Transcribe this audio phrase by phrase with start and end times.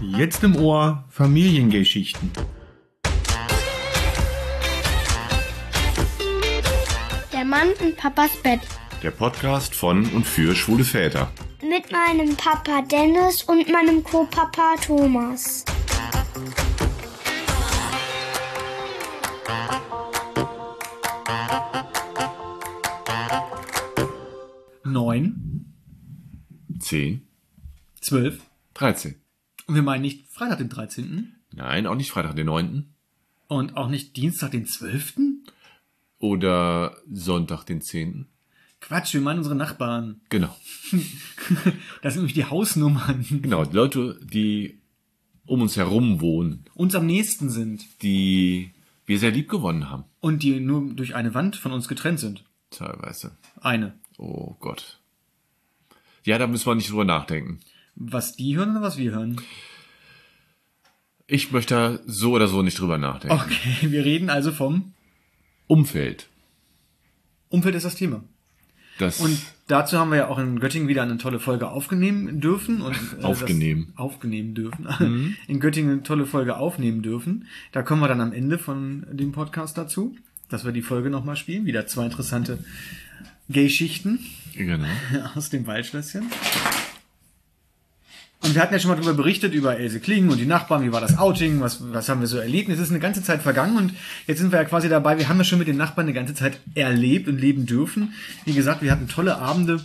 [0.00, 2.30] Jetzt im Ohr Familiengeschichten.
[7.32, 8.60] Der Mann in Papas Bett.
[9.02, 11.32] Der Podcast von und für schwule Väter.
[11.62, 15.64] Mit meinem Papa Dennis und meinem Co-Papa Thomas.
[24.84, 25.74] Neun,
[26.78, 27.26] 10,
[28.00, 28.40] zwölf.
[28.74, 29.27] 13.
[29.68, 31.34] Und wir meinen nicht Freitag den 13.
[31.52, 32.92] Nein, auch nicht Freitag den 9.
[33.46, 35.14] und auch nicht Dienstag den 12.
[36.18, 38.26] Oder Sonntag den 10.
[38.80, 40.20] Quatsch, wir meinen unsere Nachbarn.
[40.30, 40.54] Genau.
[42.02, 43.24] Das sind nämlich die Hausnummern.
[43.42, 44.80] Genau, die Leute, die
[45.46, 48.02] um uns herum wohnen, Uns am nächsten sind.
[48.02, 48.72] die
[49.06, 50.04] wir sehr lieb gewonnen haben.
[50.20, 52.44] Und die nur durch eine Wand von uns getrennt sind.
[52.70, 53.36] Teilweise.
[53.60, 53.94] Eine.
[54.18, 55.00] Oh Gott.
[56.24, 57.60] Ja, da müssen wir nicht drüber nachdenken.
[58.00, 59.40] Was die hören oder was wir hören?
[61.26, 63.36] Ich möchte da so oder so nicht drüber nachdenken.
[63.36, 64.92] Okay, wir reden also vom
[65.66, 66.28] Umfeld.
[67.48, 68.22] Umfeld ist das Thema.
[68.98, 72.82] Das Und dazu haben wir ja auch in Göttingen wieder eine tolle Folge aufnehmen dürfen.
[72.82, 73.88] Und, äh, Aufgenehm.
[73.90, 75.36] Das, aufgenehmen dürfen.
[75.48, 77.46] In Göttingen eine tolle Folge aufnehmen dürfen.
[77.72, 80.16] Da kommen wir dann am Ende von dem Podcast dazu,
[80.48, 81.64] dass wir die Folge nochmal spielen.
[81.64, 82.58] Wieder zwei interessante
[83.50, 84.20] Gay-Schichten
[84.54, 84.88] genau.
[85.34, 86.24] aus dem Waldschlösschen.
[88.42, 90.92] Und wir hatten ja schon mal darüber berichtet, über Else Klingen und die Nachbarn, wie
[90.92, 92.68] war das Outing, was, was haben wir so erlebt.
[92.68, 93.94] Es ist eine ganze Zeit vergangen und
[94.26, 96.34] jetzt sind wir ja quasi dabei, wir haben ja schon mit den Nachbarn eine ganze
[96.34, 98.14] Zeit erlebt und leben dürfen.
[98.44, 99.84] Wie gesagt, wir hatten tolle Abende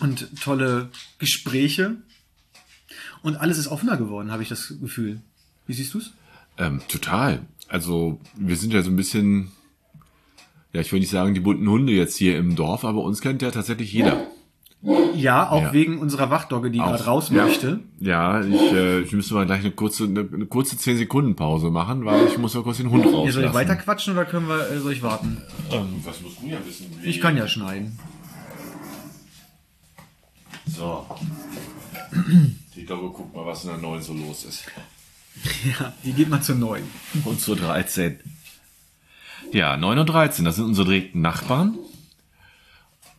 [0.00, 1.96] und tolle Gespräche
[3.22, 5.20] und alles ist offener geworden, habe ich das Gefühl.
[5.66, 6.12] Wie siehst du's?
[6.56, 7.40] Ähm, total.
[7.68, 9.52] Also wir sind ja so ein bisschen,
[10.72, 13.42] ja, ich will nicht sagen die bunten Hunde jetzt hier im Dorf, aber uns kennt
[13.42, 14.26] ja tatsächlich jeder.
[15.16, 15.72] Ja, auch Ja.
[15.72, 17.44] wegen unserer Wachdogge, die gerade raus Ja.
[17.44, 17.80] möchte.
[17.98, 21.70] Ja, ich, äh, ich müsste mal gleich eine kurze, eine, eine kurze 10 Sekunden Pause
[21.70, 23.32] machen, weil ich muss mal kurz den Hund Ja, rauslassen.
[23.32, 25.42] soll ich weiter quatschen oder können wir, äh, soll ich warten?
[25.72, 26.86] Ähm, was musst du ja wissen?
[27.02, 27.08] Wie?
[27.10, 27.98] Ich kann ja schneiden.
[30.66, 31.04] So.
[32.76, 34.64] Die Dogge guckt mal, was in der neuen so los ist.
[35.78, 36.82] Ja, die geht mal zu neun.
[37.24, 38.18] Und zur 13.
[39.52, 41.78] Ja, 9 und 13, das sind unsere direkten Nachbarn.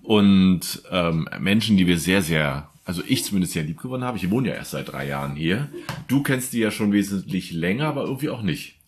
[0.10, 4.18] Und ähm, Menschen, die wir sehr, sehr, also ich zumindest sehr lieb gewonnen habe.
[4.18, 5.68] Ich wohne ja erst seit drei Jahren hier.
[6.08, 8.80] Du kennst die ja schon wesentlich länger, aber irgendwie auch nicht.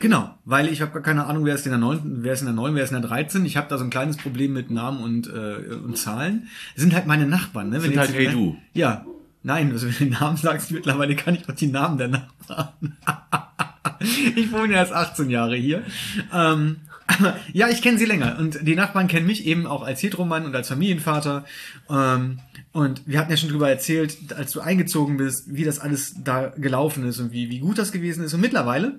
[0.00, 2.46] Genau, weil ich habe gar keine Ahnung, wer ist in der 9., wer ist in
[2.46, 3.44] der 9., wer ist in der 13.
[3.44, 6.48] Ich habe da so ein kleines Problem mit Namen und, äh, und Zahlen.
[6.74, 7.76] Das sind halt meine Nachbarn, ne?
[7.76, 8.56] Wenn Sind halt hey du.
[8.72, 9.06] Ja.
[9.44, 12.96] Nein, also wenn du den Namen sagst, mittlerweile kann ich auch die Namen der Nachbarn.
[14.34, 15.84] ich wohne ja erst 18 Jahre hier.
[16.32, 16.78] Ähm,
[17.52, 20.54] ja, ich kenne sie länger und die Nachbarn kennen mich eben auch als Heteromann und
[20.54, 21.44] als Familienvater.
[21.90, 22.40] Ähm,
[22.72, 26.48] und wir hatten ja schon drüber erzählt, als du eingezogen bist, wie das alles da
[26.56, 28.34] gelaufen ist und wie, wie gut das gewesen ist.
[28.34, 28.98] Und mittlerweile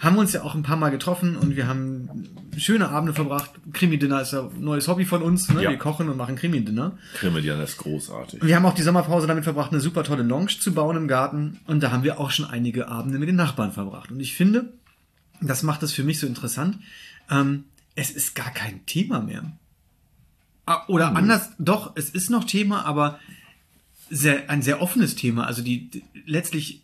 [0.00, 2.08] haben wir uns ja auch ein paar Mal getroffen und wir haben
[2.56, 3.50] schöne Abende verbracht.
[3.74, 5.50] Krimi-Dinner ist ja ein neues Hobby von uns.
[5.50, 5.62] Ne?
[5.62, 5.70] Ja.
[5.70, 6.96] Wir kochen und machen Krimi-Dinner.
[7.14, 8.42] Krimidian ist großartig.
[8.42, 11.60] Wir haben auch die Sommerpause damit verbracht, eine super tolle Lounge zu bauen im Garten.
[11.66, 14.10] Und da haben wir auch schon einige Abende mit den Nachbarn verbracht.
[14.10, 14.72] Und ich finde,
[15.42, 16.78] das macht es für mich so interessant.
[17.30, 17.64] Ähm,
[17.94, 19.50] es ist gar kein Thema mehr.
[20.66, 23.18] Ah, Oder anders, doch, es ist noch Thema, aber
[24.08, 25.46] sehr, ein sehr offenes Thema.
[25.46, 26.82] Also die, die letztlich,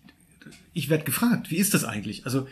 [0.72, 2.24] ich werde gefragt, wie ist das eigentlich?
[2.24, 2.48] Also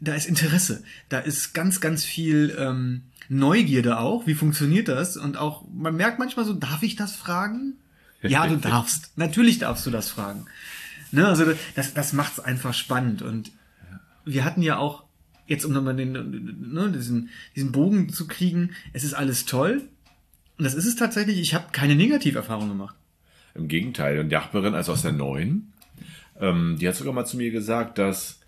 [0.00, 4.26] da ist Interesse, da ist ganz, ganz viel ähm, Neugierde auch.
[4.26, 5.16] Wie funktioniert das?
[5.16, 7.74] Und auch, man merkt manchmal so, darf ich das fragen?
[8.22, 9.12] Ja, du darfst.
[9.16, 10.46] Natürlich darfst du das fragen.
[11.12, 13.22] Ne, also das, das macht es einfach spannend.
[13.22, 13.52] Und
[14.24, 15.04] wir hatten ja auch,
[15.46, 19.82] jetzt um nochmal den, ne, diesen, diesen Bogen zu kriegen, es ist alles toll.
[20.58, 22.94] Und das ist es tatsächlich, ich habe keine Negativerfahrung gemacht.
[23.54, 25.72] Im Gegenteil, und die Nachbarin, also aus der neuen,
[26.40, 28.40] ähm, die hat sogar mal zu mir gesagt, dass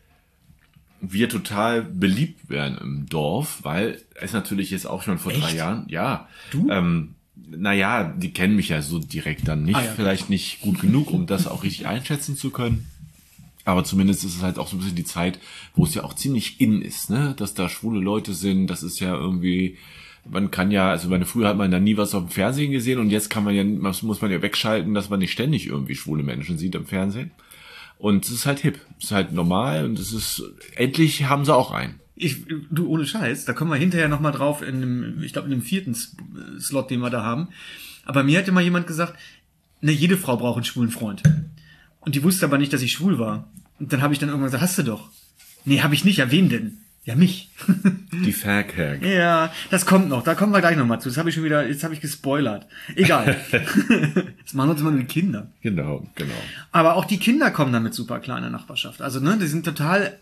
[1.01, 5.56] wir total beliebt werden im Dorf, weil es natürlich jetzt auch schon vor drei Echt?
[5.56, 6.69] Jahren, ja, Du?
[6.71, 7.15] ähm,
[7.49, 9.93] naja, die kennen mich ja so direkt dann nicht, Ah, ja.
[9.95, 12.87] vielleicht nicht gut genug, um das auch richtig einschätzen zu können.
[13.67, 15.41] Aber zumindest ist es halt auch so ein bisschen die Zeit,
[15.75, 17.35] wo es ja auch ziemlich in ist, ne?
[17.37, 19.77] Dass da schwule Leute sind, das ist ja irgendwie,
[20.25, 23.01] man kann ja, also meine früher hat man da nie was auf dem Fernsehen gesehen
[23.01, 26.23] und jetzt kann man ja, muss man ja wegschalten, dass man nicht ständig irgendwie schwule
[26.23, 27.33] Menschen sieht im Fernsehen.
[27.99, 30.45] Und es ist halt hip, es ist halt normal und es ist,
[30.77, 31.99] endlich haben sie auch einen.
[32.15, 35.59] Ich, du, ohne Scheiß, da kommen wir hinterher nochmal drauf in dem, ich glaube, in
[35.59, 35.97] dem vierten
[36.61, 37.49] Slot, den wir da haben.
[38.05, 39.19] Aber mir hat immer jemand gesagt,
[39.81, 41.23] ne, jede Frau braucht einen schwulen Freund.
[42.06, 43.50] Und die wusste aber nicht, dass ich schwul war.
[43.79, 45.11] Und dann habe ich dann irgendwann gesagt, hast du doch.
[45.64, 46.79] Nee, habe ich nicht, ja, wen denn?
[47.05, 47.50] Ja, mich.
[48.25, 49.03] Die Fag-Hag.
[49.05, 50.23] ja, das kommt noch.
[50.25, 51.08] Da kommen wir gleich nochmal zu.
[51.08, 52.67] Das habe ich schon wieder, jetzt habe ich gespoilert.
[52.94, 53.37] Egal.
[53.50, 55.53] das machen uns immer nur die Kinder.
[55.61, 56.35] Genau, genau.
[56.73, 59.03] Aber auch die Kinder kommen damit super klar in der Nachbarschaft.
[59.03, 60.17] Also, ne, die sind total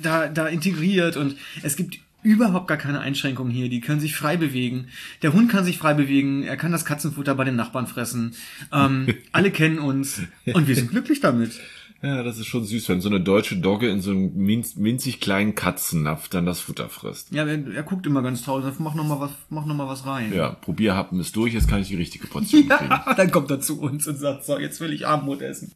[0.00, 3.68] da, da integriert und es gibt überhaupt gar keine Einschränkungen hier.
[3.68, 4.88] Die können sich frei bewegen.
[5.22, 6.42] Der Hund kann sich frei bewegen.
[6.42, 8.34] Er kann das Katzenfutter bei den Nachbarn fressen.
[8.72, 10.20] Ähm, alle kennen uns
[10.52, 11.60] und wir sind glücklich damit.
[12.02, 15.20] Ja, das ist schon süß, wenn so eine deutsche Dogge in so einem minz, minzig
[15.20, 17.32] kleinen Katzennapf dann das Futter frisst.
[17.32, 18.74] Ja, er, er guckt immer ganz traurig.
[18.78, 20.32] Mach noch mal was, mach noch mal was rein.
[20.34, 22.90] Ja, Probierhappen ist durch, jetzt kann ich die richtige Portion kriegen.
[22.90, 25.72] Ja, dann kommt er zu uns und sagt, so, jetzt will ich Abendbrot essen.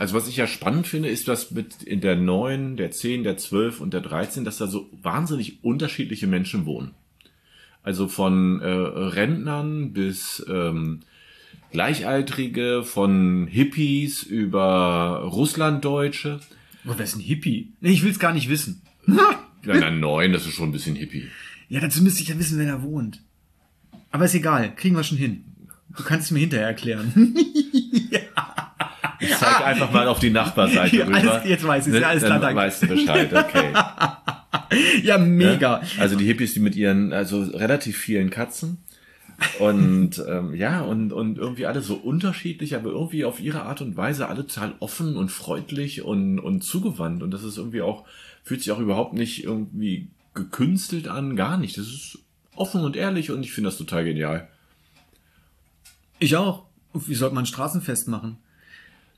[0.00, 3.36] Also was ich ja spannend finde, ist, dass mit in der 9, der 10, der
[3.36, 6.92] 12 und der 13, dass da so wahnsinnig unterschiedliche Menschen wohnen.
[7.82, 11.00] Also von äh, Rentnern bis ähm,
[11.70, 16.40] Gleichaltrige, von Hippies über Russlanddeutsche.
[16.86, 17.74] Oh, wer ist ein Hippie?
[17.82, 18.80] Nee, ich will's gar nicht wissen.
[19.66, 21.28] Ja, na, 9, das ist schon ein bisschen Hippie.
[21.68, 23.20] Ja, dazu müsste ich ja wissen, wer da wohnt.
[24.10, 25.44] Aber ist egal, kriegen wir schon hin.
[25.94, 27.34] Du kannst es mir hinterher erklären.
[29.30, 31.16] Ich zeig einfach mal auf die Nachbarseite Ja, rüber.
[31.18, 32.60] alles- jetzt weiß ich's, ja, alles klar, Dann danke.
[32.60, 33.72] weißt du Bescheid, okay.
[35.02, 35.82] ja, mega.
[35.98, 38.78] Also die Hippies, die mit ihren, also relativ vielen Katzen.
[39.58, 43.96] Und ähm, ja, und, und irgendwie alle so unterschiedlich, aber irgendwie auf ihre Art und
[43.96, 47.22] Weise alle total offen und freundlich und, und zugewandt.
[47.22, 48.04] Und das ist irgendwie auch,
[48.44, 51.76] fühlt sich auch überhaupt nicht irgendwie gekünstelt an, gar nicht.
[51.78, 52.18] Das ist
[52.54, 54.48] offen und ehrlich und ich finde das total genial.
[56.18, 56.64] Ich auch.
[56.92, 58.36] Wie sollte man ein Straßenfest machen?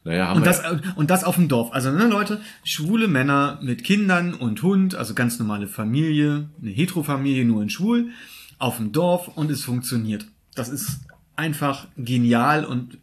[0.04, 1.72] Naja, haben Und wir das, und das auf dem Dorf.
[1.72, 7.44] Also, ne, Leute, schwule Männer mit Kindern und Hund, also ganz normale Familie, eine Heterofamilie,
[7.44, 8.10] nur in schwul,
[8.58, 10.26] auf dem Dorf und es funktioniert.
[10.54, 11.00] Das ist
[11.36, 12.98] einfach genial und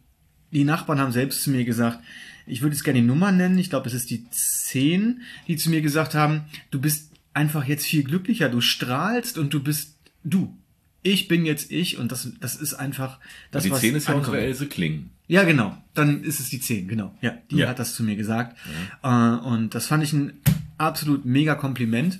[0.52, 2.00] die Nachbarn haben selbst zu mir gesagt,
[2.46, 5.70] ich würde es gerne die Nummer nennen, ich glaube, es ist die 10, die zu
[5.70, 10.56] mir gesagt haben, du bist einfach jetzt viel glücklicher, du strahlst und du bist du.
[11.02, 13.18] Ich bin jetzt ich und das, das ist einfach
[13.52, 14.40] das, die was 10 ist ja unsere.
[14.40, 15.10] Else Kling.
[15.30, 15.76] Ja, genau.
[15.94, 17.14] Dann ist es die 10, genau.
[17.20, 17.68] Ja, die Ja.
[17.68, 18.56] hat das zu mir gesagt.
[19.04, 20.32] Äh, und das fand ich ein
[20.76, 22.18] absolut mega Kompliment,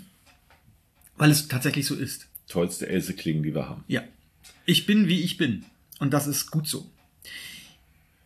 [1.17, 2.29] weil es tatsächlich so ist.
[2.47, 3.83] Tollste Else Kling, die wir haben.
[3.89, 4.03] Ja.
[4.65, 5.65] Ich bin, wie ich bin.
[5.99, 6.89] Und das ist gut so.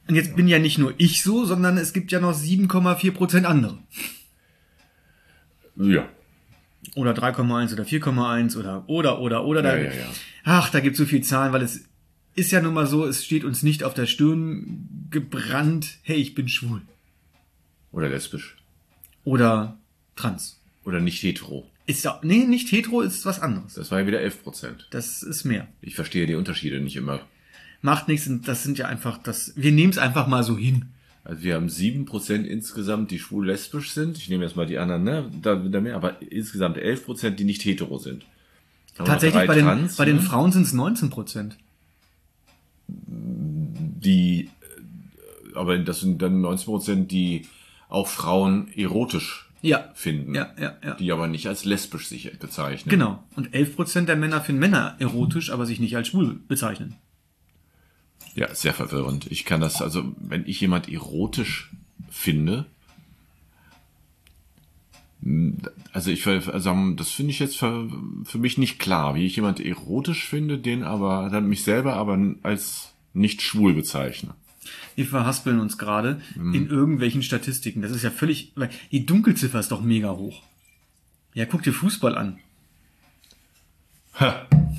[0.06, 3.46] Und jetzt bin ja nicht nur ich so, sondern es gibt ja noch 7,4 Prozent
[3.46, 3.78] andere.
[5.76, 6.06] Ja.
[6.94, 9.62] Oder 3,1 oder 4,1 oder, oder, oder, oder.
[9.62, 10.06] Da, Ja, ja, ja.
[10.44, 11.86] Ach, da gibt es so viel Zahlen, weil es
[12.34, 16.34] ist ja nun mal so, es steht uns nicht auf der Stirn gebrannt, hey, ich
[16.34, 16.82] bin schwul.
[17.92, 18.56] Oder lesbisch.
[19.24, 19.78] Oder
[20.16, 20.60] trans.
[20.84, 21.70] Oder nicht hetero.
[21.86, 23.74] Ist ja, nee, nicht hetero ist was anderes.
[23.74, 24.88] Das war ja wieder 11 Prozent.
[24.90, 25.68] Das ist mehr.
[25.80, 27.20] Ich verstehe die Unterschiede nicht immer.
[27.82, 30.86] Macht nichts, das sind ja einfach, das, wir nehmen es einfach mal so hin.
[31.22, 34.18] Also wir haben 7% insgesamt, die schwul-lesbisch sind.
[34.18, 35.30] Ich nehme jetzt mal die anderen, ne?
[35.40, 38.24] Da wieder mehr, aber insgesamt 11%, die nicht hetero sind.
[38.94, 40.22] Tatsächlich bei den, Trans, bei den ne?
[40.22, 41.56] Frauen sind es 19 Prozent.
[42.86, 44.50] Die,
[45.54, 47.46] aber das sind dann 19%, die
[47.88, 49.90] auch Frauen erotisch Ja.
[49.94, 50.34] finden.
[50.34, 50.94] Ja, ja, ja.
[50.94, 52.90] Die aber nicht als lesbisch sich bezeichnen.
[52.90, 53.22] Genau.
[53.36, 56.96] Und 11 Prozent der Männer finden Männer erotisch, aber sich nicht als schwul bezeichnen.
[58.34, 59.30] Ja, sehr verwirrend.
[59.30, 61.70] Ich kann das, also, wenn ich jemand erotisch
[62.10, 62.66] finde,
[65.92, 67.88] also ich, also das finde ich jetzt für,
[68.24, 72.18] für mich nicht klar, wie ich jemand erotisch finde, den aber, dann mich selber aber
[72.42, 74.34] als nicht schwul bezeichne.
[74.96, 76.54] Wir verhaspeln uns gerade Mhm.
[76.54, 77.80] in irgendwelchen Statistiken.
[77.82, 80.42] Das ist ja völlig, weil die Dunkelziffer ist doch mega hoch.
[81.32, 82.38] Ja, guck dir Fußball an.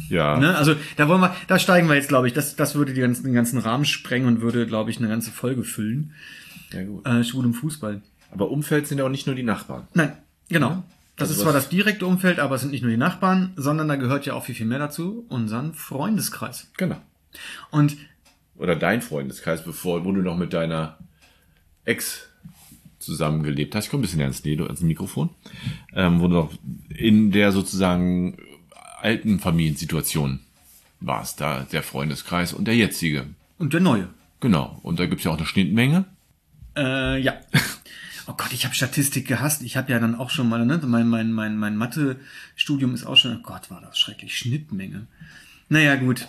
[0.09, 0.55] Ja, Ne?
[0.55, 2.33] Also da wollen wir, da steigen wir jetzt, glaube ich.
[2.33, 5.63] Das, das würde ganzen, den ganzen Rahmen sprengen und würde, glaube ich, eine ganze Folge
[5.63, 6.13] füllen.
[6.71, 7.05] ja gut.
[7.05, 8.01] Äh, Schwul im Fußball.
[8.31, 9.87] Aber Umfeld sind ja auch nicht nur die Nachbarn.
[9.93, 10.13] Nein,
[10.49, 10.83] genau.
[11.17, 13.87] Das Also ist zwar das direkte Umfeld, aber es sind nicht nur die Nachbarn, sondern
[13.87, 16.69] da gehört ja auch viel, viel mehr dazu, unseren Freundeskreis.
[16.77, 16.97] Genau.
[17.71, 17.95] Und
[18.57, 20.97] Oder dein Freundeskreis, bevor, wo du noch mit deiner
[21.85, 22.27] Ex
[22.99, 23.85] zusammengelebt hast.
[23.85, 25.29] Ich komme ein bisschen ans, Nähe, ans Mikrofon.
[25.93, 26.51] Ähm, wo du noch
[26.89, 28.37] in der sozusagen
[28.99, 30.39] alten Familiensituation
[30.99, 31.39] warst.
[31.39, 33.27] Da der Freundeskreis und der jetzige.
[33.57, 34.09] und der neue.
[34.41, 34.79] Genau.
[34.83, 36.05] Und da gibt's ja auch eine Schnittmenge.
[36.75, 37.35] Äh, ja.
[38.27, 39.61] Oh Gott, ich habe Statistik gehasst.
[39.61, 43.17] Ich habe ja dann auch schon mal, ne, mein, mein, mein, mein Mathe-Studium ist auch
[43.17, 45.07] schon, oh Gott, war das schrecklich, Schnittmenge.
[45.69, 46.27] Naja, gut.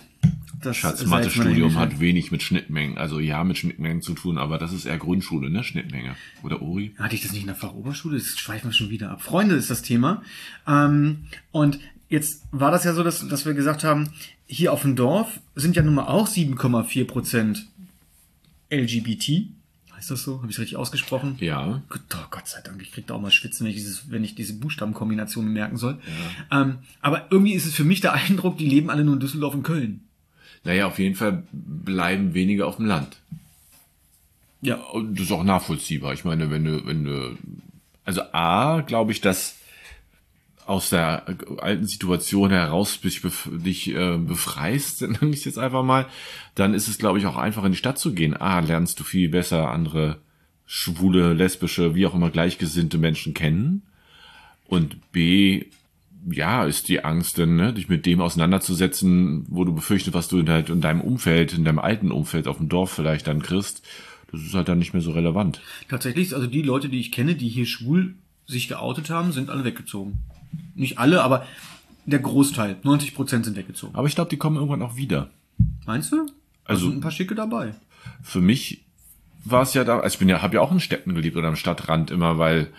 [0.61, 4.73] Das Schatz, Mathe-Studium hat wenig mit Schnittmengen, also ja, mit Schnittmengen zu tun, aber das
[4.73, 5.63] ist eher Grundschule, ne?
[5.63, 6.15] Schnittmenge.
[6.41, 6.93] Oder Uri?
[6.97, 8.17] Hatte ich das nicht in der Fachoberschule?
[8.17, 9.21] Das schweifen wir schon wieder ab.
[9.21, 10.23] Freunde ist das Thema.
[10.67, 14.09] Ähm, und jetzt war das ja so, dass, dass wir gesagt haben,
[14.47, 17.67] hier auf dem Dorf sind ja nun mal auch 7,4 Prozent
[18.71, 19.49] LGBT.
[19.97, 20.41] Heißt das so?
[20.43, 21.37] Habe ich richtig ausgesprochen?
[21.39, 21.81] Ja.
[21.89, 24.23] Gott, oh, Gott sei Dank, ich krieg da auch mal Schwitzen, wenn ich, dieses, wenn
[24.23, 25.97] ich diese Buchstabenkombinationen merken soll.
[26.51, 29.55] Ähm, aber irgendwie ist es für mich der Eindruck, die leben alle nur in Düsseldorf
[29.55, 30.01] und Köln.
[30.63, 33.17] Naja, auf jeden Fall bleiben wenige auf dem Land.
[34.61, 34.75] Ja.
[34.75, 36.13] Und das ist auch nachvollziehbar.
[36.13, 37.35] Ich meine, wenn du, wenn du,
[38.05, 39.56] also A, glaube ich, dass
[40.67, 41.23] aus der
[41.59, 46.07] alten Situation heraus dich, bef dich äh, befreist, nenne ich jetzt einfach mal,
[46.55, 48.35] dann ist es, glaube ich, auch einfach in die Stadt zu gehen.
[48.35, 50.17] A, lernst du viel besser andere
[50.65, 53.83] schwule, lesbische, wie auch immer gleichgesinnte Menschen kennen.
[54.67, 55.65] Und B,
[56.29, 60.39] ja, ist die Angst, denn, ne, dich mit dem auseinanderzusetzen, wo du befürchtest, was du
[60.39, 63.85] in, halt in deinem Umfeld, in deinem alten Umfeld auf dem Dorf vielleicht dann kriegst,
[64.33, 65.61] das ist halt dann nicht mehr so relevant.
[65.87, 69.63] Tatsächlich, also die Leute, die ich kenne, die hier schwul sich geoutet haben, sind alle
[69.63, 70.19] weggezogen.
[70.75, 71.45] Nicht alle, aber
[72.05, 73.95] der Großteil, 90 Prozent sind weggezogen.
[73.95, 75.29] Aber ich glaube, die kommen irgendwann auch wieder.
[75.85, 76.25] Meinst du?
[76.63, 77.73] Also- Da sind ein paar Schicke dabei.
[78.21, 78.83] Für mich
[79.43, 81.47] war es ja da, also ich bin ja, habe ja auch in Städten gelebt oder
[81.47, 82.71] am Stadtrand immer, weil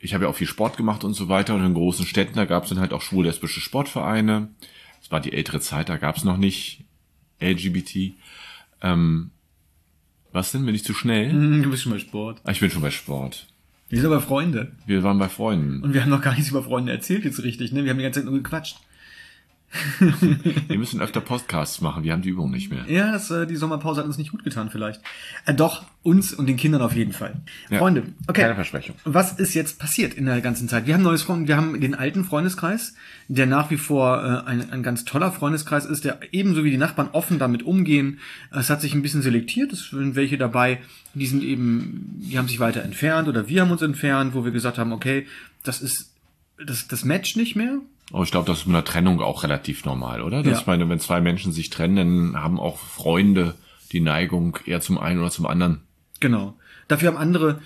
[0.00, 2.44] ich habe ja auch viel Sport gemacht und so weiter und in großen Städten, da
[2.44, 4.48] gab es dann halt auch schwul-lesbische Sportvereine.
[5.00, 6.84] Das war die ältere Zeit, da gab es noch nicht
[7.40, 8.14] LGBT.
[8.82, 9.30] Ähm,
[10.32, 11.30] was denn, bin ich zu schnell?
[11.30, 12.40] Hm, Du bist schon bei Sport.
[12.44, 13.46] Ah, Ich bin schon bei Sport.
[13.88, 14.72] Wir sind aber Freunde.
[14.86, 15.82] Wir waren bei Freunden.
[15.82, 17.84] Und wir haben noch gar nichts über Freunde erzählt jetzt richtig, ne?
[17.84, 18.78] Wir haben die ganze Zeit nur gequatscht.
[20.68, 22.84] Wir müssen öfter Podcasts machen, wir haben die Übung nicht mehr.
[22.88, 25.00] Ja, das, äh, die Sommerpause hat uns nicht gut getan vielleicht.
[25.46, 27.34] Äh, doch, uns und den Kindern auf jeden Fall.
[27.70, 27.78] Ja.
[27.78, 28.42] Freunde, okay.
[28.42, 28.96] Keine Versprechung.
[29.04, 30.86] Was ist jetzt passiert in der ganzen Zeit?
[30.86, 32.94] Wir haben ein neues Freund, wir haben den alten Freundeskreis,
[33.28, 36.76] der nach wie vor äh, ein, ein ganz toller Freundeskreis ist, der ebenso wie die
[36.76, 38.20] Nachbarn offen damit umgehen.
[38.50, 40.80] Es hat sich ein bisschen selektiert, es sind welche dabei,
[41.14, 44.52] die sind eben, die haben sich weiter entfernt oder wir haben uns entfernt, wo wir
[44.52, 45.26] gesagt haben, okay,
[45.62, 46.10] das ist
[46.64, 47.78] das, das matcht nicht mehr.
[48.12, 50.42] Aber ich glaube, das ist mit einer Trennung auch relativ normal, oder?
[50.42, 50.60] Dass Ja.
[50.60, 53.54] ich meine, wenn zwei Menschen sich trennen, dann haben auch Freunde
[53.92, 55.80] die Neigung eher zum einen oder zum anderen.
[56.20, 56.56] Genau.
[56.88, 57.60] Dafür haben andere,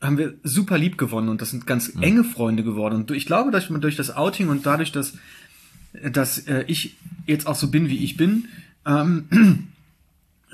[0.00, 2.96] haben wir super lieb gewonnen und das sind ganz enge Freunde geworden.
[2.96, 5.14] Und ich glaube, dass man durch das Outing und dadurch, dass,
[6.12, 8.48] dass äh, ich jetzt auch so bin, wie ich bin,
[8.86, 9.28] ähm,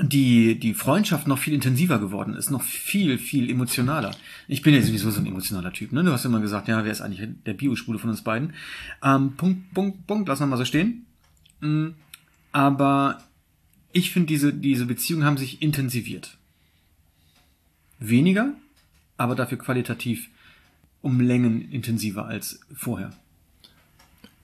[0.00, 4.14] die, die Freundschaft noch viel intensiver geworden ist, noch viel, viel emotionaler.
[4.46, 6.04] Ich bin ja sowieso so ein emotionaler Typ, ne?
[6.04, 8.54] Du hast immer gesagt, ja, wer ist eigentlich der Biospule von uns beiden?
[9.02, 11.06] Ähm, Punkt, Punkt, Punkt, lassen wir mal so stehen.
[11.60, 11.88] Mm,
[12.52, 13.20] Aber
[13.92, 16.36] ich finde, diese, diese Beziehungen haben sich intensiviert.
[17.98, 18.52] Weniger,
[19.16, 20.28] aber dafür qualitativ
[21.02, 23.10] um Längen intensiver als vorher.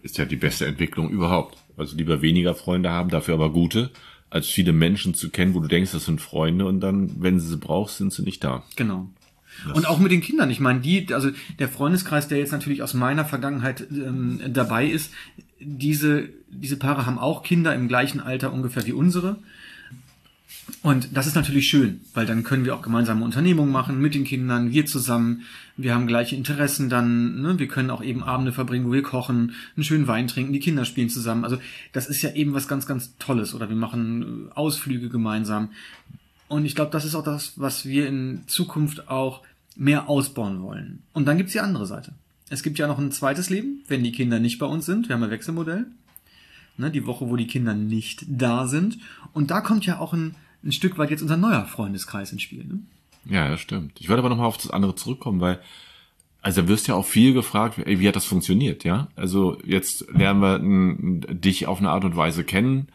[0.02, 1.58] Ist ja die beste Entwicklung überhaupt.
[1.76, 3.90] Also lieber weniger Freunde haben, dafür aber gute,
[4.34, 7.46] als viele Menschen zu kennen, wo du denkst, das sind Freunde und dann, wenn sie
[7.46, 8.64] sie brauchst, sind sie nicht da.
[8.74, 9.08] Genau.
[9.72, 10.50] Und auch mit den Kindern.
[10.50, 15.12] Ich meine, die, also der Freundeskreis, der jetzt natürlich aus meiner Vergangenheit ähm, dabei ist,
[15.60, 19.36] diese, diese Paare haben auch Kinder im gleichen Alter ungefähr wie unsere.
[20.82, 24.24] Und das ist natürlich schön, weil dann können wir auch gemeinsame Unternehmungen machen mit den
[24.24, 25.42] Kindern, wir zusammen.
[25.76, 27.58] Wir haben gleiche Interessen dann, ne?
[27.58, 30.84] wir können auch eben Abende verbringen, wo wir kochen, einen schönen Wein trinken, die Kinder
[30.84, 31.44] spielen zusammen.
[31.44, 31.58] Also
[31.92, 33.54] das ist ja eben was ganz, ganz Tolles.
[33.54, 35.70] Oder wir machen äh, Ausflüge gemeinsam.
[36.48, 39.42] Und ich glaube, das ist auch das, was wir in Zukunft auch
[39.76, 41.02] mehr ausbauen wollen.
[41.12, 42.12] Und dann gibt's die andere Seite.
[42.50, 45.08] Es gibt ja noch ein zweites Leben, wenn die Kinder nicht bei uns sind.
[45.08, 45.86] Wir haben ein Wechselmodell.
[46.76, 48.98] Ne, die Woche, wo die Kinder nicht da sind.
[49.32, 52.64] Und da kommt ja auch ein, ein Stück weit jetzt unser neuer Freundeskreis ins Spiel.
[52.64, 52.80] Ne?
[53.26, 54.00] Ja, das stimmt.
[54.00, 55.60] Ich würde aber nochmal auf das andere zurückkommen, weil,
[56.42, 59.08] also da wirst ja auch viel gefragt, ey, wie hat das funktioniert, ja?
[59.16, 62.88] Also jetzt lernen wir n, dich auf eine Art und Weise kennen,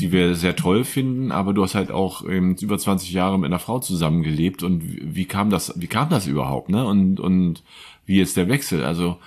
[0.00, 3.46] die wir sehr toll finden, aber du hast halt auch ähm, über 20 Jahre mit
[3.46, 6.84] einer Frau zusammengelebt und wie, wie kam das, wie kam das überhaupt, ne?
[6.86, 7.62] Und, und
[8.06, 8.84] wie ist der Wechsel?
[8.84, 9.18] Also,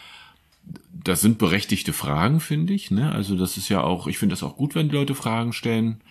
[0.93, 3.11] das sind berechtigte Fragen, finde ich, ne?
[3.11, 6.01] Also, das ist ja auch, ich finde das auch gut, wenn die Leute Fragen stellen.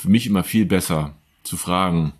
[0.00, 2.12] Für mich immer viel besser zu fragen,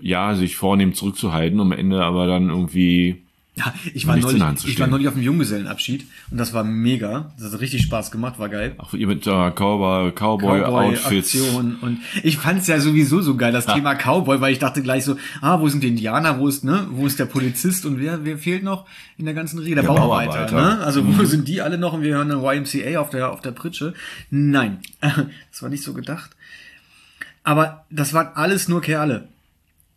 [0.00, 3.22] ja, sich vornehm zurückzuhalten, um am Ende aber dann irgendwie
[3.56, 7.32] Ja, ich war, neulich, ich war neulich auf dem Junggesellenabschied und das war mega.
[7.40, 8.74] Das hat richtig Spaß gemacht, war geil.
[8.76, 11.32] auch ihr mit äh, Cowboy, Cowboy, Outfits.
[11.32, 15.04] Cowboy-Aktion und ich fand's ja sowieso so geil, das Thema Cowboy, weil ich dachte gleich
[15.04, 18.24] so, ah, wo sind die Indianer, wo ist, ne, wo ist der Polizist und wer,
[18.24, 19.76] wer fehlt noch in der ganzen Rede?
[19.76, 20.76] Der, Der Bauarbeiter, Bauarbeiter.
[20.76, 20.84] ne?
[20.84, 23.52] Also wo sind die alle noch und wir hören eine YMCA auf der, auf der
[23.52, 23.94] Pritsche?
[24.30, 26.30] Nein, das war nicht so gedacht.
[27.46, 29.28] Aber das waren alles nur Kerle.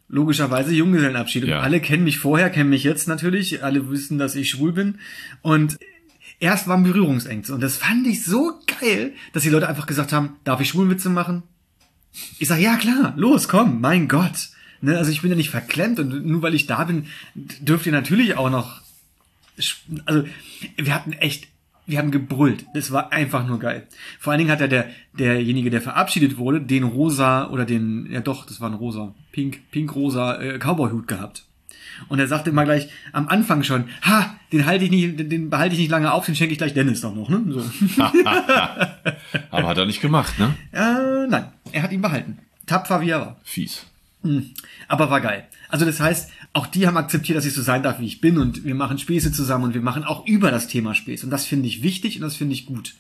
[0.08, 1.44] Logischerweise Junggesellenabschied.
[1.44, 1.62] Und Ja.
[1.62, 3.64] alle kennen mich vorher, kennen mich jetzt natürlich.
[3.64, 5.00] Alle wissen, dass ich schwul bin.
[5.42, 5.80] Und
[6.40, 7.54] erst waren Berührungsängste.
[7.56, 11.10] Und das fand ich so geil, dass die Leute einfach gesagt haben, darf ich Schwulwitze
[11.10, 11.42] machen?
[12.38, 14.50] Ich sag, ja klar, los, komm, mein Gott.
[14.82, 17.92] Ne, also ich bin ja nicht verklemmt und nur weil ich da bin, dürft ihr
[17.92, 18.82] natürlich auch noch.
[20.06, 20.24] Also
[20.78, 21.49] wir hatten echt
[21.90, 22.66] Wir haben gebrüllt.
[22.76, 23.88] Es war einfach nur geil.
[24.20, 28.22] Vor allen Dingen hat er der, derjenige, der verabschiedet wurde, den rosa oder den, ja
[28.22, 31.46] doch, das war ein rosa, pink, pink-rosa äh, Cowboy-Hut gehabt.
[32.08, 35.50] Und er sagte immer gleich am Anfang schon, ha, den halte ich nicht, den, den
[35.50, 37.44] behalte ich nicht lange auf, den schenke ich gleich Dennis doch noch, ne?
[37.48, 37.64] So.
[39.50, 40.54] Aber hat er nicht gemacht, ne?
[40.72, 42.38] äh, nein, er hat ihn behalten.
[42.68, 43.38] Tapfer wie er war.
[43.44, 43.88] Fies.
[44.88, 45.48] Aber war geil.
[45.70, 48.40] Also das heißt, auch die haben akzeptiert, dass ich so sein darf, wie ich bin
[48.40, 51.26] und wir machen Späße zusammen und wir machen auch über das Thema Späße.
[51.26, 52.96] Und das finde ich wichtig und das finde ich gut.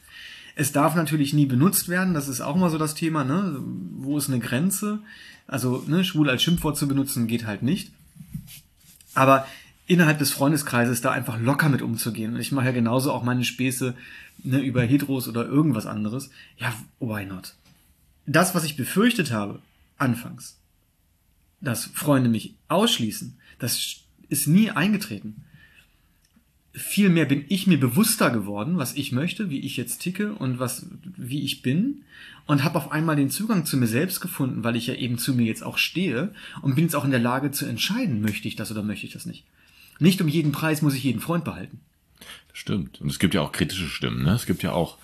[0.55, 3.59] Es darf natürlich nie benutzt werden, das ist auch immer so das Thema, ne?
[3.97, 4.99] Wo ist eine Grenze?
[5.47, 7.91] Also, ne, schwul als Schimpfwort zu benutzen geht halt nicht.
[9.15, 9.47] Aber
[9.88, 12.35] innerhalb des Freundeskreises da einfach locker mit umzugehen.
[12.35, 13.95] Und ich mache ja genauso auch meine Späße
[14.43, 16.29] ne, über Heteros oder irgendwas anderes.
[16.57, 17.55] Ja, why not?
[18.27, 19.59] Das, was ich befürchtet habe,
[19.97, 20.59] anfangs,
[21.62, 25.44] dass Freunde mich ausschließen, das ist nie eingetreten.
[26.74, 30.86] Vielmehr bin ich mir bewusster geworden, was ich möchte, wie ich jetzt ticke und was,
[31.18, 32.04] wie ich bin
[32.46, 35.34] und habe auf einmal den Zugang zu mir selbst gefunden, weil ich ja eben zu
[35.34, 38.56] mir jetzt auch stehe und bin jetzt auch in der Lage zu entscheiden, möchte ich
[38.56, 39.46] das oder möchte ich das nicht.
[40.00, 41.80] Nicht um jeden Preis muss ich jeden Freund behalten.
[42.48, 43.01] Das stimmt.
[43.01, 44.24] Und es gibt ja auch kritische Stimmen.
[44.24, 44.34] Ne?
[44.34, 44.98] Es gibt ja auch,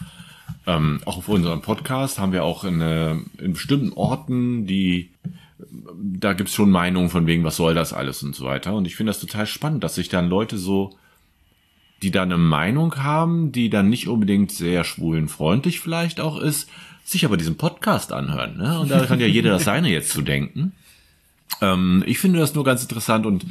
[0.65, 5.11] ähm, auch auf unserem Podcast haben wir auch in, äh, in bestimmten Orten, die,
[5.57, 8.73] da gibt's schon Meinungen von wegen, was soll das alles und so weiter.
[8.73, 10.97] Und ich finde das total spannend, dass sich dann Leute so,
[12.01, 16.69] die da eine Meinung haben, die dann nicht unbedingt sehr schwulenfreundlich vielleicht auch ist,
[17.03, 18.57] sich aber diesen Podcast anhören.
[18.57, 18.79] Ne?
[18.79, 20.73] Und da kann ja jeder das seine jetzt zu denken.
[21.61, 23.45] Ähm, ich finde das nur ganz interessant und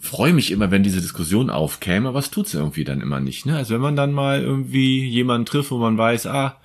[0.00, 3.44] freue mich immer, wenn diese Diskussion aufkäme, aber es tut's irgendwie dann immer nicht.
[3.44, 3.56] Ne?
[3.56, 6.56] Also wenn man dann mal irgendwie jemanden trifft, wo man weiß, ah,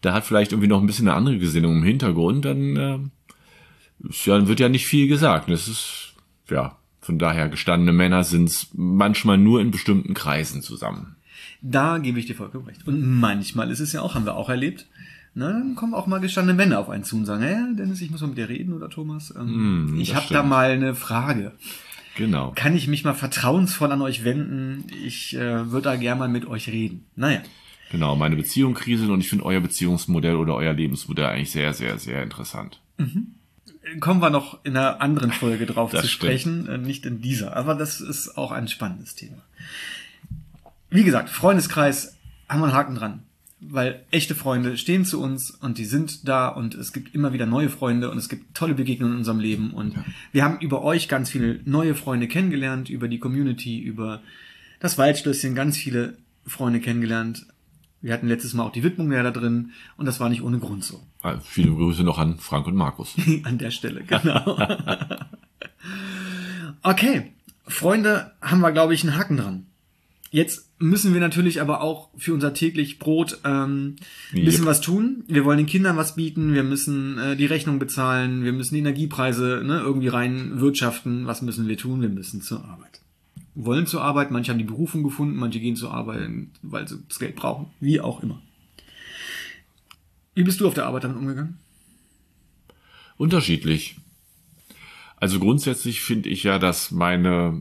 [0.00, 2.98] da hat vielleicht irgendwie noch ein bisschen eine andere Gesinnung im Hintergrund, dann, äh,
[4.08, 5.50] ist ja, wird ja nicht viel gesagt.
[5.50, 6.14] Das ist,
[6.48, 11.16] ja, von daher gestandene Männer sind's manchmal nur in bestimmten Kreisen zusammen.
[11.62, 12.86] Da gebe ich dir vollkommen recht.
[12.86, 14.86] Und manchmal ist es ja auch, haben wir auch erlebt,
[15.34, 18.10] ne, dann kommen auch mal gestandene Männer auf einen zu und sagen, ja, Dennis, ich
[18.10, 19.34] muss mal mit dir reden oder Thomas.
[19.36, 21.52] Ähm, Mm, ich habe da mal eine Frage.
[22.16, 22.52] Genau.
[22.54, 24.84] Kann ich mich mal vertrauensvoll an euch wenden?
[25.04, 27.06] Ich äh, würde da gerne mal mit euch reden.
[27.16, 27.40] Naja.
[27.90, 31.98] Genau, meine Beziehung kriselt und ich finde euer Beziehungsmodell oder euer Lebensmodell eigentlich sehr, sehr,
[31.98, 32.80] sehr interessant.
[33.98, 36.22] Kommen wir noch in einer anderen Folge drauf Das zu stimmt.
[36.30, 37.56] sprechen, äh, nicht in dieser.
[37.56, 39.38] Aber das ist auch ein spannendes Thema.
[40.90, 42.16] Wie gesagt, Freundeskreis
[42.48, 43.22] haben wir einen Haken dran.
[43.62, 47.44] Weil echte Freunde stehen zu uns und die sind da und es gibt immer wieder
[47.44, 49.96] neue Freunde und es gibt tolle Begegnungen in unserem Leben und
[50.32, 54.22] wir haben über euch ganz viele neue Freunde kennengelernt, über die Community, über
[54.80, 57.44] das Waldschlösschen ganz viele Freunde kennengelernt.
[58.00, 60.58] Wir hatten letztes Mal auch die Widmung ja da drin und das war nicht ohne
[60.58, 61.02] Grund so.
[61.22, 63.14] Ah, Viele Grüße noch an Frank und Markus.
[63.44, 64.58] An der Stelle, genau.
[66.82, 67.32] okay,
[67.66, 69.66] Freunde, haben wir, glaube ich, einen Haken dran.
[70.32, 73.96] Jetzt müssen wir natürlich aber auch für unser täglich Brot ähm,
[74.32, 74.68] ein bisschen Yep.
[74.70, 75.24] was tun.
[75.26, 78.80] Wir wollen den Kindern was bieten, wir müssen äh, die Rechnung bezahlen, wir müssen die
[78.80, 81.26] Energiepreise ne, irgendwie rein wirtschaften.
[81.26, 82.00] Was müssen wir tun?
[82.00, 83.00] Wir müssen zur Arbeit.
[83.56, 86.30] Wollen zur Arbeit, manche haben die Berufung gefunden, manche gehen zur Arbeit,
[86.62, 87.66] weil sie das Geld brauchen.
[87.80, 88.40] Wie auch immer.
[90.40, 91.58] Wie bist du auf der Arbeit damit umgegangen?
[93.18, 93.96] Unterschiedlich.
[95.16, 97.60] Also grundsätzlich finde ich ja, dass meine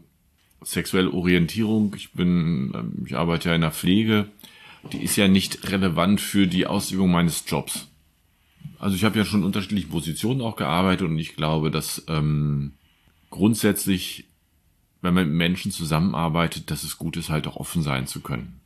[0.62, 4.30] sexuelle Orientierung, ich bin, ähm, ich arbeite ja in der Pflege,
[4.94, 7.89] die ist ja nicht relevant für die Ausübung meines Jobs.
[8.78, 12.76] Also ich habe ja schon in unterschiedlichen Positionen auch gearbeitet und ich glaube, dass ähm,
[13.30, 14.30] grundsätzlich,
[15.02, 18.59] wenn man mit Menschen zusammenarbeitet, dass es gut ist, halt auch offen sein zu können.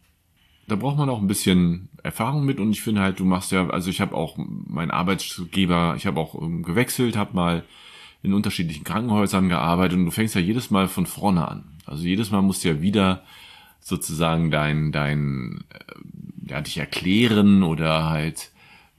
[0.67, 3.67] Da braucht man auch ein bisschen Erfahrung mit und ich finde halt, du machst ja,
[3.69, 7.63] also ich habe auch meinen Arbeitsgeber, ich habe auch ähm, gewechselt, habe mal
[8.21, 11.65] in unterschiedlichen Krankenhäusern gearbeitet und du fängst ja jedes Mal von vorne an.
[11.86, 13.23] Also jedes Mal musst du ja wieder
[13.82, 18.52] sozusagen dein, dein, äh, ja, dich erklären oder halt,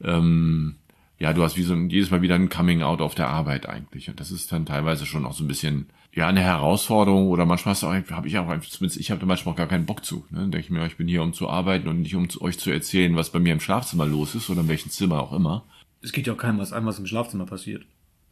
[0.02, 0.76] ähm,
[1.18, 3.66] ja, du hast wie so ein, jedes Mal wieder ein Coming Out auf der Arbeit
[3.66, 4.10] eigentlich.
[4.10, 7.74] Und das ist dann teilweise schon auch so ein bisschen, ja, eine Herausforderung oder manchmal
[7.74, 10.24] hast du auch, habe ich auch zumindest ich habe manchmal auch gar keinen Bock zu.
[10.30, 10.42] Ne?
[10.42, 12.70] Denke ich mir, ich bin hier, um zu arbeiten und nicht um zu, euch zu
[12.70, 15.64] erzählen, was bei mir im Schlafzimmer los ist oder in welchem Zimmer auch immer.
[16.02, 17.84] Es geht ja auch keinem was an, was im Schlafzimmer passiert.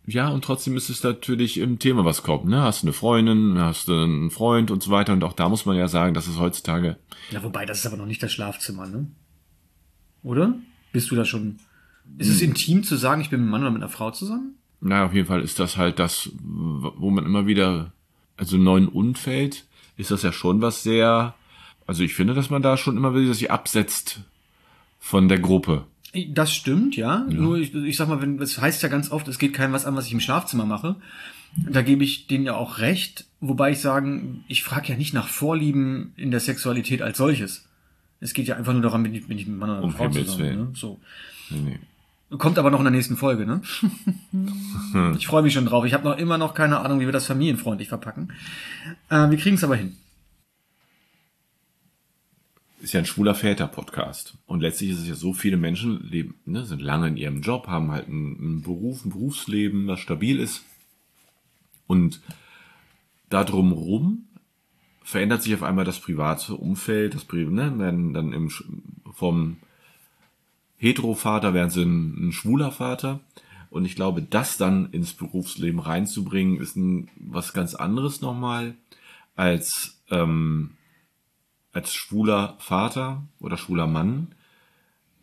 [0.07, 2.61] Ja, und trotzdem ist es natürlich im Thema was kommt, ne?
[2.63, 5.13] Hast du eine Freundin, hast du einen Freund und so weiter.
[5.13, 6.97] Und auch da muss man ja sagen, dass es heutzutage,
[7.31, 9.07] Ja, wobei, das ist aber noch nicht das Schlafzimmer, ne?
[10.23, 10.55] Oder?
[10.93, 11.59] Bist du da schon.
[12.19, 14.57] Ist es intim zu sagen, ich bin mit einem Mann oder mit einer Frau zusammen?
[14.83, 17.93] Naja, auf jeden Fall ist das halt das, wo man immer wieder,
[18.37, 19.65] also neuen Umfeld,
[19.97, 21.35] ist das ja schon was sehr,
[21.87, 24.21] also ich finde, dass man da schon immer wieder sich absetzt
[24.99, 25.87] von der Gruppe.
[26.29, 27.25] Das stimmt, ja.
[27.29, 29.87] Nur, ich, ich sag mal, wenn, das heißt ja ganz oft, es geht keinem was
[29.87, 30.97] an, was ich im Schlafzimmer mache.
[31.57, 33.27] Da gebe ich denen ja auch recht.
[33.41, 37.67] Wobei ich sagen, ich frage ja nicht nach Vorlieben in der Sexualität als solches.
[38.21, 40.09] Es geht ja einfach nur darum, bin ich, bin ich mit Mann oder Um Frau
[40.09, 40.57] zusammen.
[40.57, 40.69] Ne?
[40.75, 41.01] So.
[41.51, 41.79] Nee, nee.
[42.39, 43.61] Kommt aber noch in der nächsten Folge, ne?
[45.19, 45.85] ich freue mich schon drauf.
[45.85, 48.33] Ich habe noch immer noch keine Ahnung, wie wir das familienfreundlich verpacken.
[49.11, 49.97] Äh, wir kriegen es aber hin.
[52.83, 54.35] ist ja ein schwuler Väter-Podcast.
[54.47, 57.69] Und letztlich ist es ja so, viele Menschen leben, ne, sind lange in ihrem Job,
[57.69, 60.65] haben halt einen, einen Beruf, ein Berufsleben, das stabil ist.
[61.87, 62.21] Und
[63.29, 64.27] da drumherum
[65.05, 68.51] verändert sich auf einmal das private Umfeld, das ne, werden dann im,
[69.13, 69.59] vom
[70.83, 73.21] Hetero-Vater werden sie ein, ein schwuler Vater.
[73.71, 78.75] Und ich glaube, das dann ins Berufsleben reinzubringen, ist ein, was ganz anderes nochmal
[79.35, 80.73] als ähm,
[81.73, 84.35] als schwuler Vater oder schwuler Mann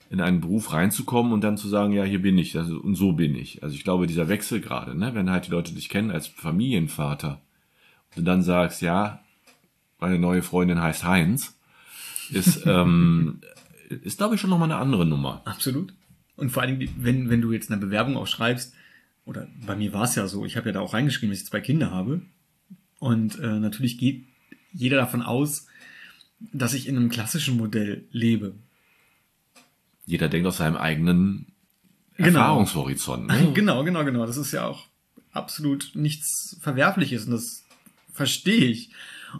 [0.09, 3.11] in einen Beruf reinzukommen und dann zu sagen, ja, hier bin ich das, und so
[3.11, 3.61] bin ich.
[3.61, 7.41] Also ich glaube, dieser Wechsel gerade, ne, wenn halt die Leute dich kennen als Familienvater
[8.09, 9.23] und du dann sagst, ja,
[9.99, 11.59] meine neue Freundin heißt Heinz,
[12.31, 13.41] ist, ähm,
[13.89, 15.41] ist glaube ich schon nochmal eine andere Nummer.
[15.45, 15.93] Absolut.
[16.35, 18.73] Und vor allen Dingen, wenn, wenn du jetzt eine Bewerbung auch schreibst,
[19.25, 21.47] oder bei mir war es ja so, ich habe ja da auch reingeschrieben, dass ich
[21.47, 22.21] zwei Kinder habe.
[22.99, 24.25] Und äh, natürlich geht
[24.71, 25.67] jeder davon aus,
[26.53, 28.55] dass ich in einem klassischen Modell lebe.
[30.05, 31.47] Jeder denkt aus seinem eigenen
[32.19, 32.39] Genau.
[32.39, 33.27] Erfahrungshorizont.
[33.27, 33.51] Ne?
[33.53, 34.25] Genau, genau, genau.
[34.25, 34.87] Das ist ja auch
[35.31, 37.63] absolut nichts Verwerfliches und das
[38.11, 38.91] verstehe ich.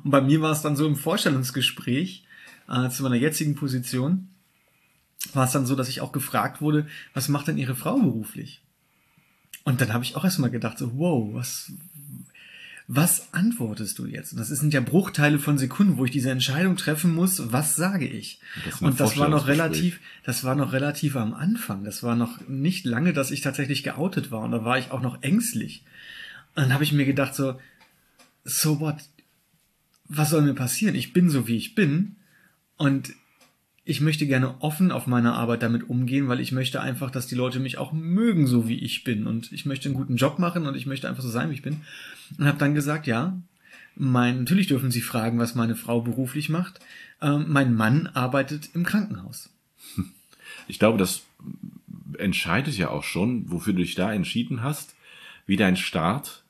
[0.04, 2.24] Und bei mir war es dann so im Vorstellungsgespräch
[2.70, 4.30] äh, zu meiner jetzigen Position,
[5.34, 8.62] war es dann so, dass ich auch gefragt wurde, was macht denn Ihre Frau beruflich?
[9.64, 11.72] Und dann habe ich auch erstmal gedacht, so, wow, was,
[12.88, 14.32] was antwortest du jetzt?
[14.32, 18.08] Und das sind ja Bruchteile von Sekunden, wo ich diese Entscheidung treffen muss, was sage
[18.08, 18.40] ich?
[18.66, 21.84] Das Und das war noch relativ, das war noch relativ am Anfang.
[21.84, 24.42] Das war noch nicht lange, dass ich tatsächlich geoutet war.
[24.42, 25.84] Und da war ich auch noch ängstlich.
[26.56, 27.60] Und dann habe ich mir gedacht, so,
[28.44, 28.96] so what?
[30.06, 30.96] Was soll mir passieren?
[30.96, 32.16] Ich bin so, wie ich bin.
[32.78, 33.14] Und
[33.90, 37.34] ich möchte gerne offen auf meiner Arbeit damit umgehen, weil ich möchte einfach, dass die
[37.34, 39.26] Leute mich auch mögen, so wie ich bin.
[39.26, 41.64] Und ich möchte einen guten Job machen und ich möchte einfach so sein, wie ich
[41.64, 41.82] bin.
[42.38, 43.36] Und habe dann gesagt, ja,
[43.96, 46.80] mein, natürlich dürfen Sie fragen, was meine Frau beruflich macht.
[47.20, 49.50] Ähm, mein Mann arbeitet im Krankenhaus.
[50.68, 51.24] Ich glaube, das
[52.20, 54.94] entscheidet ja auch schon, wofür du dich da entschieden hast,
[55.48, 56.44] wie dein Start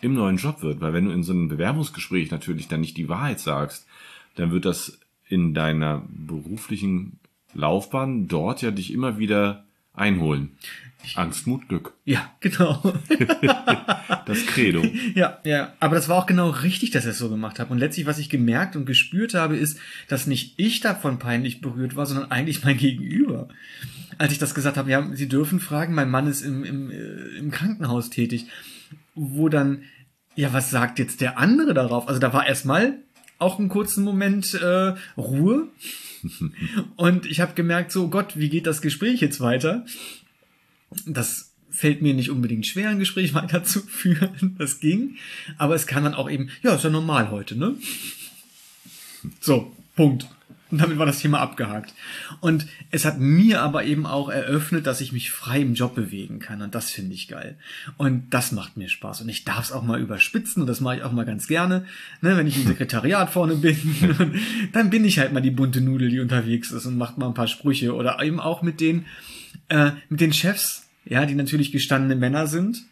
[0.00, 0.80] im neuen Job wird.
[0.80, 3.86] Weil wenn du in so einem Bewerbungsgespräch natürlich dann nicht die Wahrheit sagst,
[4.34, 4.98] dann wird das
[5.34, 7.18] in deiner beruflichen
[7.52, 10.52] Laufbahn dort ja dich immer wieder einholen.
[11.16, 11.92] Angst, Mut, Glück.
[12.04, 12.82] Ja, genau.
[14.26, 14.82] Das Credo.
[15.14, 17.70] Ja, ja, aber das war auch genau richtig, dass ich es so gemacht habe.
[17.72, 21.94] Und letztlich, was ich gemerkt und gespürt habe, ist, dass nicht ich davon peinlich berührt
[21.94, 23.48] war, sondern eigentlich mein Gegenüber.
[24.16, 27.38] Als ich das gesagt habe, ja, Sie dürfen fragen, mein Mann ist im, im, äh,
[27.38, 28.46] im Krankenhaus tätig,
[29.14, 29.82] wo dann,
[30.36, 32.08] ja, was sagt jetzt der andere darauf?
[32.08, 32.98] Also da war erstmal
[33.44, 35.68] auch einen kurzen Moment äh, Ruhe.
[36.96, 39.84] Und ich habe gemerkt, so Gott, wie geht das Gespräch jetzt weiter?
[41.06, 44.56] Das fällt mir nicht unbedingt schwer, ein Gespräch weiterzuführen.
[44.58, 45.16] Das ging.
[45.58, 47.76] Aber es kann dann auch eben, ja, ist ja normal heute, ne?
[49.40, 50.26] So, Punkt.
[50.74, 51.94] Und damit war das Thema abgehakt.
[52.40, 56.40] Und es hat mir aber eben auch eröffnet, dass ich mich frei im Job bewegen
[56.40, 56.62] kann.
[56.62, 57.56] Und das finde ich geil.
[57.96, 59.20] Und das macht mir Spaß.
[59.20, 60.62] Und ich darf es auch mal überspitzen.
[60.62, 61.84] Und das mache ich auch mal ganz gerne.
[62.22, 63.76] Ne, wenn ich im Sekretariat vorne bin,
[64.72, 67.34] dann bin ich halt mal die bunte Nudel, die unterwegs ist und macht mal ein
[67.34, 67.94] paar Sprüche.
[67.94, 69.04] Oder eben auch mit den,
[69.68, 72.82] äh, mit den Chefs, ja, die natürlich gestandene Männer sind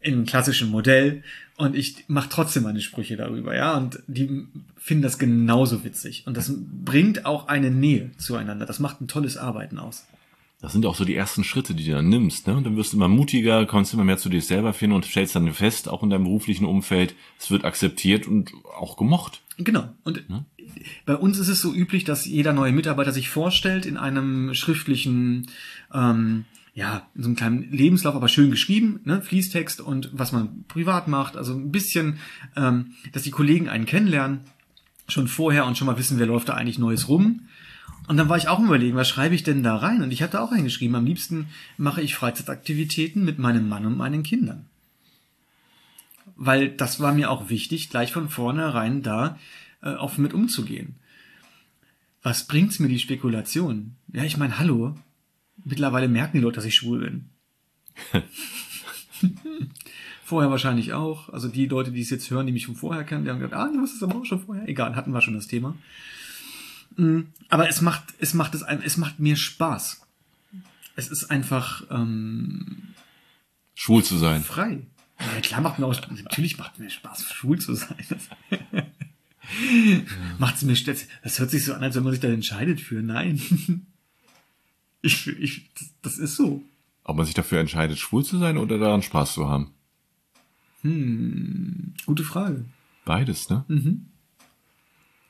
[0.00, 1.22] im klassischen Modell
[1.56, 6.36] und ich mache trotzdem meine Sprüche darüber, ja, und die finden das genauso witzig und
[6.36, 6.52] das
[6.84, 8.66] bringt auch eine Nähe zueinander.
[8.66, 10.06] Das macht ein tolles Arbeiten aus.
[10.60, 12.48] Das sind auch so die ersten Schritte, die du dann nimmst.
[12.48, 12.56] Ne?
[12.56, 15.36] Und dann wirst du immer mutiger, kommst immer mehr zu dir selber finden und stellst
[15.36, 19.40] dann fest, auch in deinem beruflichen Umfeld, es wird akzeptiert und auch gemocht.
[19.56, 19.88] Genau.
[20.02, 20.24] Und
[21.06, 25.46] bei uns ist es so üblich, dass jeder neue Mitarbeiter sich vorstellt in einem schriftlichen,
[25.94, 26.44] ähm,
[26.78, 31.08] ja, in so einem kleinen Lebenslauf, aber schön geschrieben, ne, Fließtext und was man privat
[31.08, 31.36] macht.
[31.36, 32.18] Also ein bisschen,
[32.54, 34.42] ähm, dass die Kollegen einen kennenlernen,
[35.08, 37.48] schon vorher und schon mal wissen, wer läuft da eigentlich Neues rum.
[38.06, 40.02] Und dann war ich auch überlegen, was schreibe ich denn da rein?
[40.02, 44.22] Und ich hatte auch eingeschrieben, am liebsten mache ich Freizeitaktivitäten mit meinem Mann und meinen
[44.22, 44.66] Kindern.
[46.36, 49.36] Weil das war mir auch wichtig, gleich von vornherein da
[49.82, 50.94] äh, offen mit umzugehen.
[52.22, 53.96] Was bringt's mir die Spekulation?
[54.12, 54.94] Ja, ich meine, hallo,
[55.68, 57.30] mittlerweile merken die Leute, dass ich schwul bin.
[60.28, 61.30] vorher wahrscheinlich auch.
[61.30, 63.54] Also die Leute, die es jetzt hören, die mich von vorher kennen, die haben gesagt,
[63.54, 64.68] ah, du wusstest aber auch schon vorher.
[64.68, 65.74] Egal, hatten wir schon das Thema.
[66.96, 70.02] Mm, Aber es macht, es macht es, es macht mir Spaß.
[70.96, 72.94] Es ist einfach ähm,
[73.74, 74.42] Schwul zu sein.
[74.42, 74.86] frei.
[75.18, 77.96] Ja, klar macht mir auch, natürlich macht mir Spaß, schwul zu sein.
[80.38, 81.06] Macht's mir stets.
[81.22, 83.02] Das hört sich so an, als wenn man sich da entscheidet für.
[83.02, 83.40] Nein.
[85.02, 85.70] Ich, ich,
[86.02, 86.62] das, ist so.
[87.04, 89.72] Ob man sich dafür entscheidet, schwul zu sein oder daran Spaß zu haben?
[92.06, 92.64] Gute Frage.
[93.04, 93.64] Beides, ne?
[93.68, 94.06] Mhm.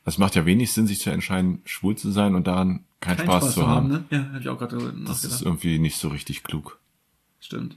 [0.05, 3.27] Es macht ja wenig Sinn, sich zu entscheiden, schwul zu sein und daran keinen Kein
[3.27, 3.89] Spaß, zu haben.
[3.89, 4.05] ne?
[4.11, 5.43] Ja, hab ich auch gerade Das ist nachgedacht.
[5.43, 6.79] irgendwie nicht so richtig klug.
[7.41, 7.77] Stimmt.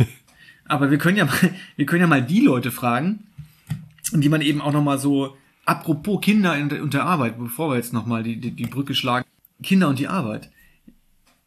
[0.66, 3.26] Aber wir können ja mal, wir können ja mal die Leute fragen,
[4.12, 7.70] die man eben auch noch mal so, apropos Kinder in der, und der Arbeit, bevor
[7.70, 9.26] wir jetzt noch mal die, die, die Brücke schlagen,
[9.62, 10.50] Kinder und die Arbeit.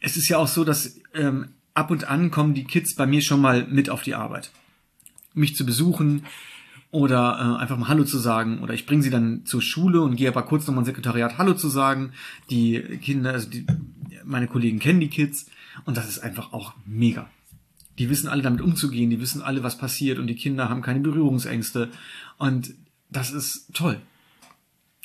[0.03, 3.21] Es ist ja auch so, dass ähm, ab und an kommen die Kids bei mir
[3.21, 4.51] schon mal mit auf die Arbeit.
[5.33, 6.25] Mich zu besuchen
[6.91, 10.17] oder äh, einfach mal Hallo zu sagen oder ich bringe sie dann zur Schule und
[10.17, 12.11] gehe aber kurz noch mal ins Sekretariat Hallo zu sagen.
[12.49, 13.65] Die Kinder, also die,
[14.25, 15.45] meine Kollegen kennen die Kids
[15.85, 17.29] und das ist einfach auch mega.
[17.97, 20.99] Die wissen alle damit umzugehen, die wissen alle, was passiert und die Kinder haben keine
[20.99, 21.91] Berührungsängste
[22.37, 22.73] und
[23.09, 24.01] das ist toll.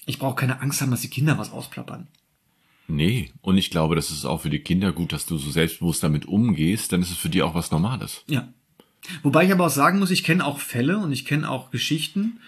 [0.06, 2.08] Ich brauche keine Angst haben, dass die Kinder was ausplappern.
[2.88, 6.02] Nee, und ich glaube, das ist auch für die Kinder gut, dass du so selbstbewusst
[6.02, 8.24] damit umgehst, dann ist es für die auch was Normales.
[8.26, 8.48] Ja.
[9.22, 12.40] Wobei ich aber auch sagen muss, ich kenne auch Fälle und ich kenne auch Geschichten,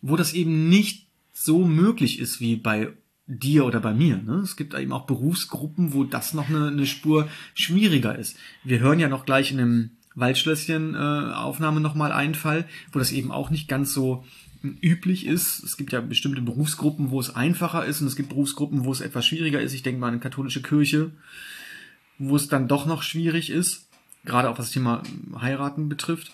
[0.00, 2.92] wo das eben nicht so möglich ist wie bei
[3.26, 4.16] dir oder bei mir.
[4.16, 4.36] Ne?
[4.36, 8.36] Es gibt eben auch Berufsgruppen, wo das noch eine, eine Spur schwieriger ist.
[8.64, 13.50] Wir hören ja noch gleich in einem Waldschlösschen-Aufnahme nochmal einen Fall, wo das eben auch
[13.50, 14.24] nicht ganz so
[14.62, 15.62] üblich ist.
[15.62, 19.00] Es gibt ja bestimmte Berufsgruppen, wo es einfacher ist und es gibt Berufsgruppen, wo es
[19.00, 19.72] etwas schwieriger ist.
[19.72, 21.12] Ich denke mal an eine katholische Kirche,
[22.18, 23.88] wo es dann doch noch schwierig ist,
[24.24, 25.02] gerade auch was das Thema
[25.40, 26.32] Heiraten betrifft.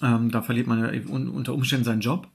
[0.00, 2.28] Ähm, da verliert man ja unter Umständen seinen Job.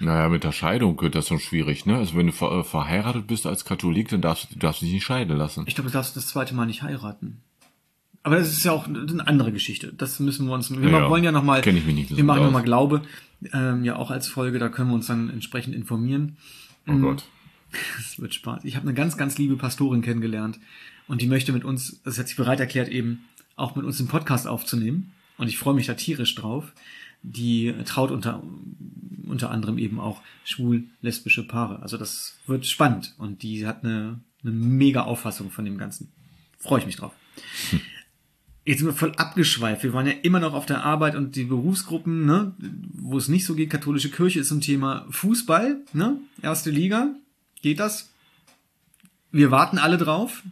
[0.00, 1.96] Naja, mit der Scheidung wird das schon schwierig, ne?
[1.96, 5.36] Also wenn du ver verheiratet bist als Katholik, dann darfst du darfst dich nicht scheiden
[5.36, 5.64] lassen.
[5.66, 7.42] Ich glaube, du darfst das zweite Mal nicht heiraten.
[8.28, 9.90] Aber das ist ja auch eine andere Geschichte.
[9.96, 10.70] Das müssen wir uns.
[10.70, 11.62] Wir Ja, wollen ja nochmal.
[11.62, 13.00] Kenn ich mich nicht so Wir machen nochmal Glaube.
[13.54, 16.36] Ähm, ja, auch als Folge, da können wir uns dann entsprechend informieren.
[16.86, 17.24] Oh Gott.
[17.98, 18.64] Es wird Spaß.
[18.64, 20.58] Ich habe eine ganz, ganz liebe Pastorin kennengelernt
[21.06, 23.24] und die möchte mit uns, das hat sich bereit erklärt, eben
[23.56, 25.12] auch mit uns den Podcast aufzunehmen.
[25.38, 26.72] Und ich freue mich da tierisch drauf.
[27.22, 28.42] Die traut unter,
[29.26, 31.80] unter anderem eben auch schwul-lesbische Paare.
[31.82, 36.10] Also das wird spannend und die hat eine, eine mega Auffassung von dem Ganzen.
[36.58, 37.12] Freue ich mich drauf.
[38.68, 39.82] Jetzt sind wir voll abgeschweift.
[39.82, 42.52] Wir waren ja immer noch auf der Arbeit und die Berufsgruppen, ne,
[42.92, 43.70] wo es nicht so geht.
[43.70, 47.14] Katholische Kirche ist ein Thema Fußball, ne, erste Liga.
[47.62, 48.10] Geht das?
[49.32, 50.42] Wir warten alle drauf.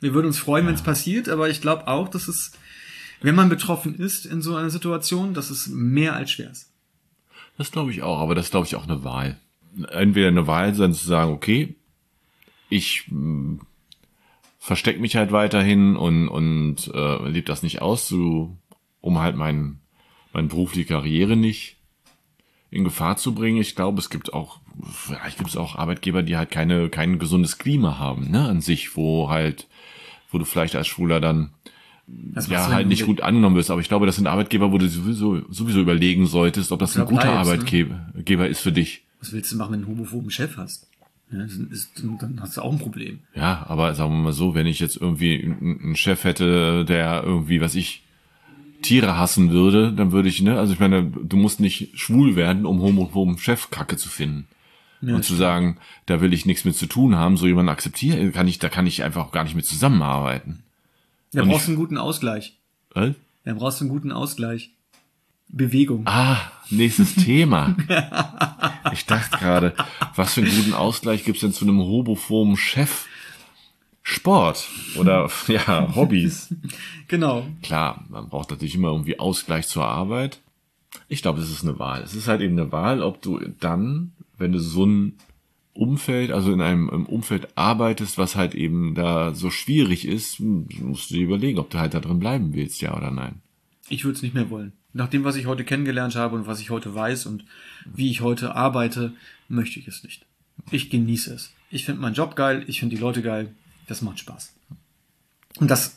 [0.00, 2.52] Wir würden uns freuen, wenn es passiert, aber ich glaube auch, dass es,
[3.20, 6.70] wenn man betroffen ist in so einer Situation, dass es mehr als schwer ist.
[7.58, 9.38] Das glaube ich auch, aber das glaube ich auch eine Wahl.
[9.90, 11.74] Entweder eine Wahl, dann zu sagen, okay,
[12.70, 13.04] ich
[14.60, 18.56] versteck mich halt weiterhin und, und äh, lebe das nicht aus, so,
[19.00, 19.80] um halt mein,
[20.32, 21.78] meine berufliche Karriere nicht
[22.70, 23.60] in Gefahr zu bringen.
[23.60, 24.60] Ich glaube, es gibt auch,
[24.92, 28.96] vielleicht gibt es auch Arbeitgeber, die halt keine, kein gesundes Klima haben, ne, an sich,
[28.96, 29.66] wo halt,
[30.30, 31.52] wo du vielleicht als Schwuler dann
[32.06, 33.70] Das ja halt nicht gut angenommen wirst.
[33.70, 37.06] Aber ich glaube, das sind Arbeitgeber, wo du sowieso, sowieso überlegen solltest, ob das ein
[37.06, 37.38] guter bleibst, ne?
[37.38, 39.06] Arbeitgeber Geber ist für dich.
[39.20, 40.89] Was willst du machen, wenn du einen homophoben Chef hast?
[41.32, 41.46] Ja,
[42.20, 43.20] dann hast du auch ein Problem.
[43.34, 47.60] Ja, aber sagen wir mal so, wenn ich jetzt irgendwie einen Chef hätte, der irgendwie,
[47.60, 48.02] was ich,
[48.82, 52.64] Tiere hassen würde, dann würde ich, ne, also ich meine, du musst nicht schwul werden,
[52.66, 54.48] um homophoben Chef Kacke zu finden.
[55.02, 58.32] Ja, und zu sagen, da will ich nichts mit zu tun haben, so jemanden akzeptieren,
[58.32, 60.62] kann ich, da kann ich einfach auch gar nicht mit zusammenarbeiten.
[61.32, 62.58] Da Und brauchst du einen guten Ausgleich.
[62.92, 63.14] Was?
[63.44, 64.72] Da brauchst du einen guten Ausgleich.
[65.52, 66.02] Bewegung.
[66.06, 66.38] Ah,
[66.70, 67.76] nächstes Thema.
[68.92, 69.74] Ich dachte gerade,
[70.16, 73.06] was für einen guten Ausgleich gibt's denn zu einem homophoben Chef?
[74.02, 76.52] Sport oder ja, Hobbys.
[77.06, 77.46] Genau.
[77.62, 80.40] Klar, man braucht natürlich immer irgendwie Ausgleich zur Arbeit.
[81.08, 82.02] Ich glaube, es ist eine Wahl.
[82.02, 85.14] Es ist halt eben eine Wahl, ob du dann, wenn du so ein
[85.72, 91.14] Umfeld, also in einem Umfeld arbeitest, was halt eben da so schwierig ist, musst du
[91.14, 93.40] dir überlegen, ob du halt da drin bleiben willst, ja oder nein.
[93.88, 94.72] Ich würde es nicht mehr wollen.
[94.92, 97.44] Nach dem, was ich heute kennengelernt habe und was ich heute weiß und
[97.84, 99.12] wie ich heute arbeite,
[99.48, 100.26] möchte ich es nicht.
[100.70, 101.52] Ich genieße es.
[101.70, 103.54] Ich finde meinen Job geil, ich finde die Leute geil.
[103.86, 104.52] Das macht Spaß.
[105.58, 105.96] Und das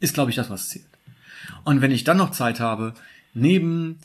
[0.00, 0.86] ist, glaube ich, das, was zählt.
[1.64, 2.94] Und wenn ich dann noch Zeit habe,
[3.34, 3.98] neben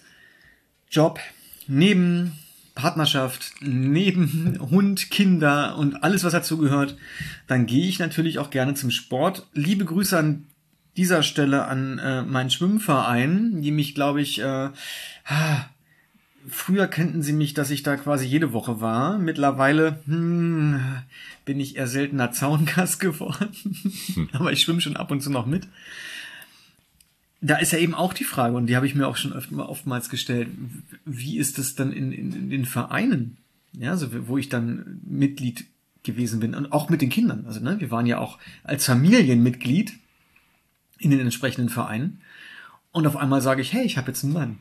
[0.89, 1.19] Job,
[1.67, 2.33] neben
[2.75, 6.97] Partnerschaft, neben Hund, Kinder und alles, was dazu gehört,
[7.47, 9.47] dann gehe ich natürlich auch gerne zum Sport.
[9.53, 10.45] Liebe Grüße an
[10.97, 14.69] dieser Stelle an äh, meinen Schwimmverein, die mich, glaube ich, äh,
[16.49, 19.17] früher kannten sie mich, dass ich da quasi jede Woche war.
[19.17, 20.81] Mittlerweile hm,
[21.45, 25.67] bin ich eher seltener Zaungast geworden, aber ich schwimme schon ab und zu noch mit.
[27.41, 29.51] da ist ja eben auch die Frage, und die habe ich mir auch schon oft,
[29.53, 30.49] oftmals gestellt,
[31.05, 33.37] wie ist es dann in, in, in den Vereinen,
[33.73, 35.65] ja, also wo ich dann Mitglied
[36.03, 37.45] gewesen bin und auch mit den Kindern.
[37.45, 39.93] Also ne, wir waren ja auch als Familienmitglied
[41.01, 42.21] in den entsprechenden Vereinen
[42.91, 44.59] und auf einmal sage ich, hey, ich habe jetzt einen Mann.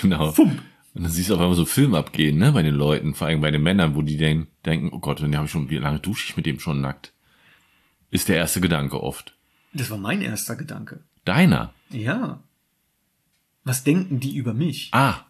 [0.00, 0.32] Genau.
[0.32, 0.62] Fump.
[0.94, 3.40] Und dann siehst du auf einmal so Film abgehen, ne, bei den Leuten, vor allem
[3.40, 6.00] bei den Männern, wo die den, denken, oh Gott, dann habe ich schon, wie lange
[6.00, 7.12] dusche ich mit dem schon nackt?
[8.10, 9.34] Ist der erste Gedanke oft.
[9.72, 11.02] Das war mein erster Gedanke.
[11.24, 11.72] Deiner.
[11.90, 12.42] Ja.
[13.64, 14.90] Was denken die über mich?
[14.92, 15.24] Ah,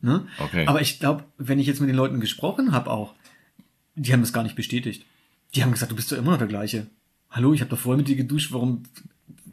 [0.00, 0.26] Ne?
[0.38, 0.66] Okay.
[0.66, 3.14] Aber ich glaube, wenn ich jetzt mit den Leuten gesprochen habe auch,
[3.96, 5.04] die haben das gar nicht bestätigt.
[5.54, 6.86] Die haben gesagt, du bist doch immer noch der gleiche.
[7.30, 8.82] Hallo, ich habe doch vorher mit dir geduscht, warum,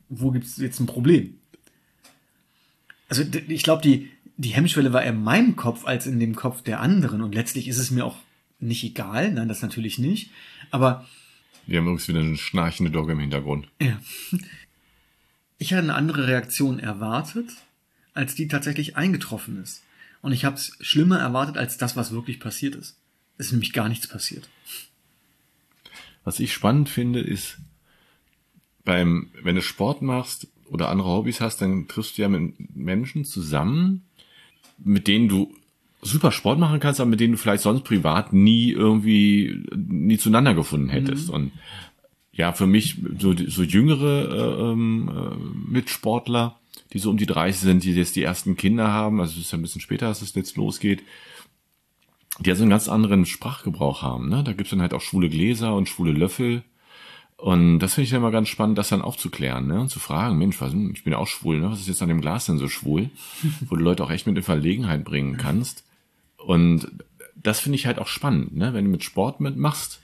[0.09, 1.39] wo gibt's jetzt ein Problem?
[3.09, 6.61] Also ich glaube, die, die Hemmschwelle war eher in meinem Kopf als in dem Kopf
[6.61, 7.21] der anderen.
[7.21, 8.17] Und letztlich ist es mir auch
[8.59, 10.31] nicht egal, nein, das natürlich nicht.
[10.71, 11.05] Aber
[11.67, 13.67] wir haben übrigens wieder eine schnarchende Dogge im Hintergrund.
[13.81, 13.99] ja.
[15.57, 17.49] Ich hatte eine andere Reaktion erwartet,
[18.13, 19.83] als die tatsächlich eingetroffen ist.
[20.21, 22.97] Und ich habe es schlimmer erwartet als das, was wirklich passiert ist.
[23.37, 24.49] Es ist nämlich gar nichts passiert.
[26.25, 27.59] Was ich spannend finde, ist,
[28.83, 33.23] beim, wenn du Sport machst oder andere Hobbys hast, dann triffst du ja mit Menschen
[33.23, 34.03] zusammen,
[34.77, 35.53] mit denen du
[36.01, 40.53] super Sport machen kannst, aber mit denen du vielleicht sonst privat nie irgendwie, nie zueinander
[40.53, 41.29] gefunden hättest.
[41.29, 41.51] Und
[42.31, 46.59] ja, für mich so, so jüngere äh, ähm, äh, Mitsportler,
[46.93, 49.51] die so um die 30 sind, die jetzt die ersten Kinder haben, also es ist
[49.51, 51.01] ja ein bisschen später, dass es jetzt losgeht,
[52.39, 54.29] die also einen ganz anderen Sprachgebrauch haben.
[54.29, 54.43] Ne?
[54.43, 56.63] Da gibt's dann halt auch schwule Gläser und schwule Löffel.
[57.37, 59.79] Und das finde ich ja immer ganz spannend, das dann aufzuklären ne?
[59.79, 61.69] und zu fragen, Mensch, was, ich bin ja auch schwul, ne?
[61.69, 63.09] was ist jetzt an dem Glas denn so schwul?
[63.67, 65.83] Wo du Leute auch echt mit in Verlegenheit bringen kannst.
[66.37, 66.91] Und
[67.35, 68.73] das finde ich halt auch spannend, ne?
[68.73, 70.01] wenn du mit Sport mitmachst.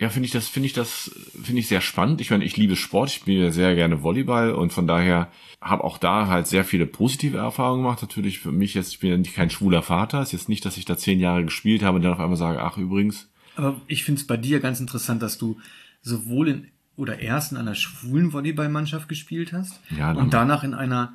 [0.00, 2.22] Ja, finde ich das, finde ich das, finde ich sehr spannend.
[2.22, 5.98] Ich meine, ich liebe Sport, ich spiele sehr gerne Volleyball und von daher habe auch
[5.98, 8.00] da halt sehr viele positive Erfahrungen gemacht.
[8.00, 10.22] Natürlich für mich jetzt, ich bin ja nicht kein schwuler Vater.
[10.22, 12.62] ist jetzt nicht, dass ich da zehn Jahre gespielt habe und dann auf einmal sage,
[12.62, 15.58] ach übrigens, Aber ich finde es bei dir ganz interessant, dass du
[16.00, 21.14] sowohl in oder erst in einer schwulen Volleyballmannschaft gespielt hast Ja, und danach in einer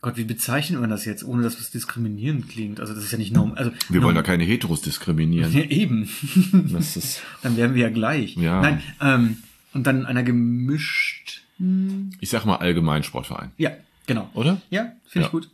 [0.00, 2.78] Gott, wie bezeichnet man das jetzt, ohne dass es diskriminierend klingt?
[2.80, 3.58] Also das ist ja nicht normal.
[3.58, 5.52] Also wir wollen norm- keine Heteros diskriminieren.
[5.52, 6.08] ja, eben.
[6.72, 8.36] Das ist, Dann wären wir ja gleich.
[8.36, 8.60] Ja.
[8.62, 9.38] Nein, ähm,
[9.74, 11.42] und dann in einer gemischt.
[12.20, 13.72] ich sag mal allgemein Sportverein, Ja,
[14.06, 14.30] genau.
[14.34, 14.60] oder?
[14.70, 15.26] Ja, finde Ja.
[15.26, 15.50] ich gut.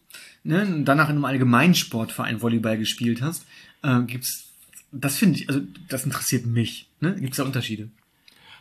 [0.47, 3.47] Ne, und danach in einem Allgemeinsportverein Volleyball gespielt hast,
[3.83, 4.49] äh, gibt's,
[4.93, 6.87] das finde ich, also das interessiert mich.
[7.01, 7.15] Ne?
[7.19, 7.89] Gibt's da Unterschiede?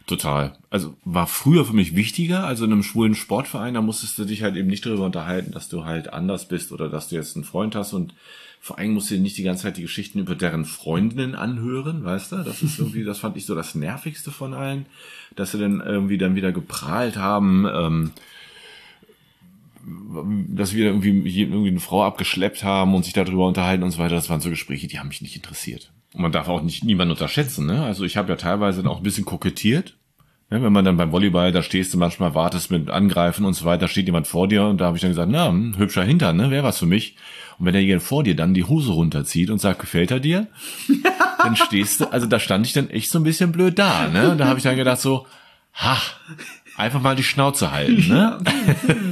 [0.05, 0.57] Total.
[0.69, 4.43] Also war früher für mich wichtiger, also in einem schwulen Sportverein, da musstest du dich
[4.43, 7.45] halt eben nicht darüber unterhalten, dass du halt anders bist oder dass du jetzt einen
[7.45, 8.13] Freund hast und
[8.59, 12.03] vor allem musst du dir nicht die ganze Zeit die Geschichten über deren Freundinnen anhören,
[12.03, 12.37] weißt du?
[12.37, 14.87] Das ist irgendwie, das fand ich so das Nervigste von allen,
[15.35, 18.11] dass sie dann irgendwie dann wieder geprahlt haben, ähm,
[20.49, 24.15] dass wir irgendwie, irgendwie eine Frau abgeschleppt haben und sich darüber unterhalten und so weiter.
[24.15, 25.91] Das waren so Gespräche, die haben mich nicht interessiert.
[26.13, 27.65] Und man darf auch nicht niemanden unterschätzen.
[27.65, 27.83] Ne?
[27.83, 29.97] Also ich habe ja teilweise auch ein bisschen kokettiert.
[30.49, 30.61] Ne?
[30.61, 33.87] Wenn man dann beim Volleyball, da stehst du manchmal, wartest mit Angreifen und so weiter,
[33.87, 36.51] steht jemand vor dir und da habe ich dann gesagt, na, hm, hübscher Hintern, ne?
[36.51, 37.15] wäre was für mich.
[37.57, 40.47] Und wenn derjenige vor dir dann die Hose runterzieht und sagt, gefällt er dir?
[41.39, 44.07] dann stehst du, also da stand ich dann echt so ein bisschen blöd da.
[44.07, 44.31] Ne?
[44.31, 45.25] Und da habe ich dann gedacht so,
[45.73, 45.97] ha,
[46.77, 48.07] einfach mal die Schnauze halten.
[48.07, 48.39] Ne?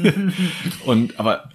[0.86, 1.50] und aber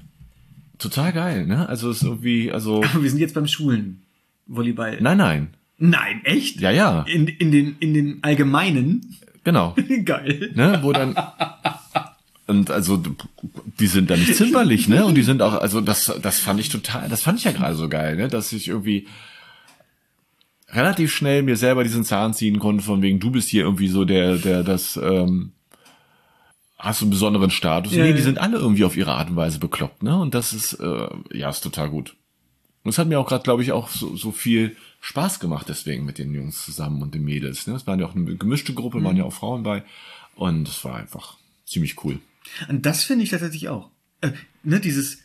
[0.78, 1.68] total geil, ne?
[1.68, 4.05] Also es ist irgendwie, also Aber wir sind jetzt beim schwulen
[4.46, 4.98] Volleyball.
[5.00, 6.60] nein, nein, Nein, echt?
[6.60, 9.16] ja, ja, In, in, den, in den Allgemeinen?
[9.44, 10.52] genau, Geil.
[10.54, 10.78] ne?
[10.82, 11.14] Wo dann
[12.46, 13.02] und also
[13.80, 15.04] die sind da nicht zimperlich, ne?
[15.04, 17.74] Und die sind auch, also das, das fand ich total, das fand ich ja gerade
[17.74, 18.28] so geil, ne?
[18.28, 19.06] Dass ich irgendwie
[20.70, 24.04] relativ schnell mir selber diesen Zahn ziehen konnte, von wegen, du bist hier irgendwie so
[24.04, 25.52] der, der das, ähm,
[26.78, 27.92] hast du einen besonderen Status.
[27.92, 28.16] Ja, nee, ja.
[28.16, 30.16] die sind alle irgendwie auf ihre Art und Weise bekloppt, ne?
[30.18, 32.14] Und das ist, äh, ja, ist total gut.
[32.86, 36.04] Und es hat mir auch gerade, glaube ich, auch so, so viel Spaß gemacht deswegen
[36.04, 37.66] mit den Jungs zusammen und den Mädels.
[37.66, 37.74] Ne?
[37.74, 39.82] Es waren ja auch eine gemischte Gruppe, waren ja auch Frauen bei.
[40.36, 42.20] Und es war einfach ziemlich cool.
[42.68, 43.90] Und das finde ich tatsächlich auch.
[44.20, 44.30] Äh,
[44.62, 45.18] ne, dieses,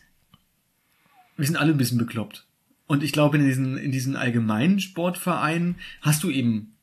[1.38, 2.48] wir sind alle ein bisschen bekloppt.
[2.88, 6.74] Und ich glaube, in diesen, in diesen allgemeinen Sportvereinen hast du eben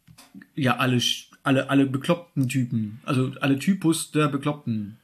[0.54, 1.02] ja alle,
[1.42, 3.00] alle, alle bekloppten Typen.
[3.04, 4.96] Also alle Typus der Bekloppten.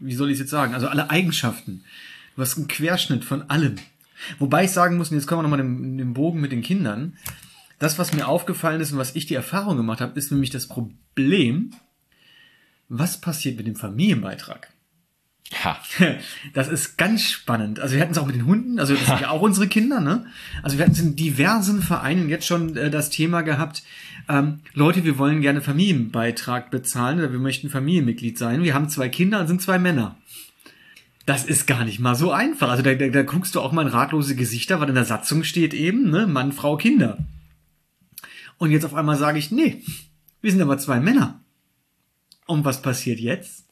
[0.00, 0.74] Wie soll ich es jetzt sagen?
[0.74, 1.82] Also alle Eigenschaften.
[2.36, 3.76] Du hast einen Querschnitt von allem.
[4.38, 7.16] Wobei ich sagen muss, und jetzt kommen wir nochmal den, den Bogen mit den Kindern.
[7.78, 10.66] Das, was mir aufgefallen ist und was ich die Erfahrung gemacht habe, ist nämlich das
[10.66, 11.72] Problem,
[12.88, 14.72] was passiert mit dem Familienbeitrag?
[15.64, 15.80] Ha.
[16.52, 17.80] Das ist ganz spannend.
[17.80, 20.00] Also wir hatten es auch mit den Hunden, also das sind ja auch unsere Kinder,
[20.00, 20.26] ne?
[20.62, 23.82] Also wir hatten es in diversen Vereinen jetzt schon äh, das Thema gehabt,
[24.28, 28.62] ähm, Leute, wir wollen gerne Familienbeitrag bezahlen oder wir möchten Familienmitglied sein.
[28.62, 30.16] Wir haben zwei Kinder und sind zwei Männer.
[31.28, 32.70] Das ist gar nicht mal so einfach.
[32.70, 35.44] Also da, da, da guckst du auch mal in ratlose Gesichter, weil in der Satzung
[35.44, 37.18] steht eben, ne, Mann, Frau, Kinder.
[38.56, 39.82] Und jetzt auf einmal sage ich, nee,
[40.40, 41.38] wir sind aber zwei Männer.
[42.46, 43.66] Und was passiert jetzt?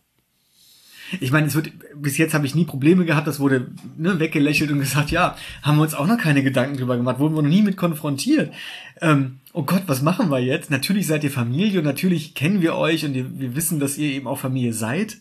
[1.18, 4.70] Ich meine, es wird, bis jetzt habe ich nie Probleme gehabt, das wurde ne, weggelächelt
[4.70, 7.48] und gesagt, ja, haben wir uns auch noch keine Gedanken drüber gemacht, wurden wir noch
[7.48, 8.52] nie mit konfrontiert.
[9.00, 10.70] Ähm, oh Gott, was machen wir jetzt?
[10.70, 14.10] Natürlich seid ihr Familie und natürlich kennen wir euch und wir, wir wissen, dass ihr
[14.10, 15.16] eben auch Familie seid.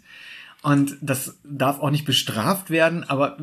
[0.66, 3.38] Und das darf auch nicht bestraft werden, aber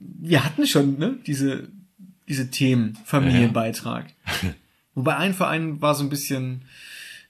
[0.00, 1.68] wir hatten schon ne, diese,
[2.26, 4.06] diese Themen, Familienbeitrag.
[4.96, 6.62] Wobei ein Verein war so ein bisschen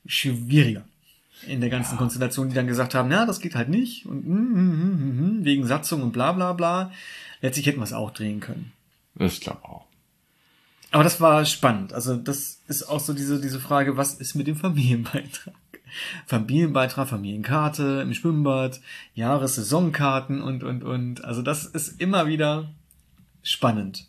[0.07, 0.85] schwieriger
[1.47, 1.99] in der ganzen ja.
[1.99, 5.67] Konstellation, die dann gesagt haben, ja, das geht halt nicht und mm, mm, mm, wegen
[5.67, 6.91] Satzung und bla bla bla.
[7.43, 8.73] Letztlich hätten wir es auch drehen können.
[9.17, 9.85] Das glaube auch.
[10.91, 11.93] Aber das war spannend.
[11.93, 15.55] Also das ist auch so diese, diese Frage, was ist mit dem Familienbeitrag?
[16.27, 18.81] Familienbeitrag, Familienkarte im Schwimmbad,
[19.15, 21.25] Jahressaisonkarten und, und, und.
[21.25, 22.71] Also das ist immer wieder
[23.43, 24.07] spannend.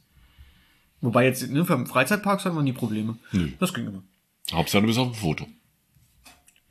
[1.01, 3.17] Wobei jetzt, ne, für Freizeitparks hatten wir nie Probleme.
[3.31, 3.49] Nö.
[3.59, 4.03] Das ging immer.
[4.51, 5.47] Hauptsache du bist auf dem Foto.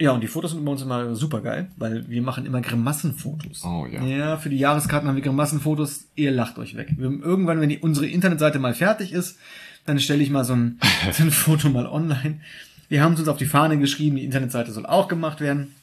[0.01, 3.65] Ja, und die Fotos sind bei uns immer super geil, weil wir machen immer Grimassenfotos.
[3.65, 4.03] Oh ja.
[4.03, 6.07] Ja, für die Jahreskarten haben wir Grimassenfotos.
[6.15, 6.95] Ihr lacht euch weg.
[6.97, 9.39] Wir, irgendwann, wenn die, unsere Internetseite mal fertig ist,
[9.87, 10.79] dann stelle ich mal so ein,
[11.13, 12.41] so ein Foto mal online.
[12.89, 15.75] Wir haben es uns auf die Fahne geschrieben, die Internetseite soll auch gemacht werden,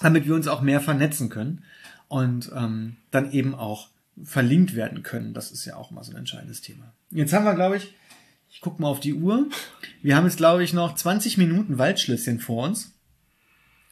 [0.00, 1.64] damit wir uns auch mehr vernetzen können
[2.08, 3.88] und ähm, dann eben auch
[4.24, 5.34] verlinkt werden können.
[5.34, 6.92] Das ist ja auch immer so ein entscheidendes Thema.
[7.10, 7.94] Jetzt haben wir, glaube ich,
[8.50, 9.48] ich guck mal auf die Uhr.
[10.02, 12.92] Wir haben jetzt, glaube ich, noch 20 Minuten Waldschlösschen vor uns.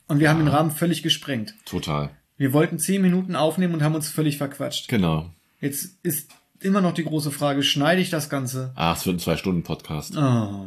[0.09, 0.31] Und wir ja.
[0.31, 1.55] haben den Rahmen völlig gesprengt.
[1.65, 2.11] Total.
[2.37, 4.89] Wir wollten zehn Minuten aufnehmen und haben uns völlig verquatscht.
[4.89, 5.31] Genau.
[5.61, 6.31] Jetzt ist
[6.61, 8.73] immer noch die große Frage, schneide ich das Ganze?
[8.75, 10.17] Ach, es wird ein Zwei-Stunden-Podcast.
[10.17, 10.67] Oh.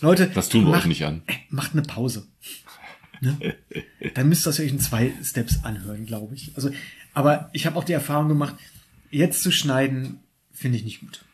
[0.00, 0.30] Leute.
[0.34, 1.22] Das tun wir macht, euch nicht an.
[1.50, 2.26] Macht eine Pause.
[3.20, 3.56] Ne?
[4.14, 6.52] Dann müsst ihr euch in zwei Steps anhören, glaube ich.
[6.54, 6.70] Also,
[7.14, 8.56] aber ich habe auch die Erfahrung gemacht,
[9.10, 10.20] jetzt zu schneiden,
[10.52, 11.24] finde ich nicht gut.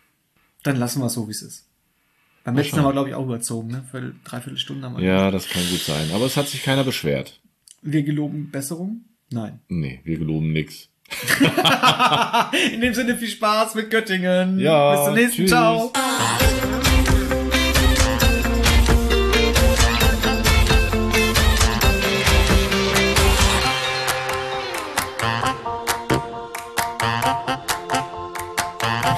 [0.63, 1.67] Dann lassen wir es so, wie es ist.
[2.45, 3.85] Beim letzten haben wir, glaube ich, auch überzogen, ne?
[3.91, 5.05] Für dreiviertel Stunde haben wir.
[5.05, 6.11] Ja, das kann gut sein.
[6.13, 7.41] Aber es hat sich keiner beschwert.
[7.83, 9.05] Wir geloben Besserung?
[9.31, 9.61] Nein.
[9.69, 10.89] Nee, wir geloben nix.
[12.73, 14.59] In dem Sinne viel Spaß mit Göttingen.
[14.59, 14.95] Ja.
[14.95, 15.37] Bis zum nächsten.
[15.43, 15.51] Tschüss.
[15.51, 15.93] Ciao.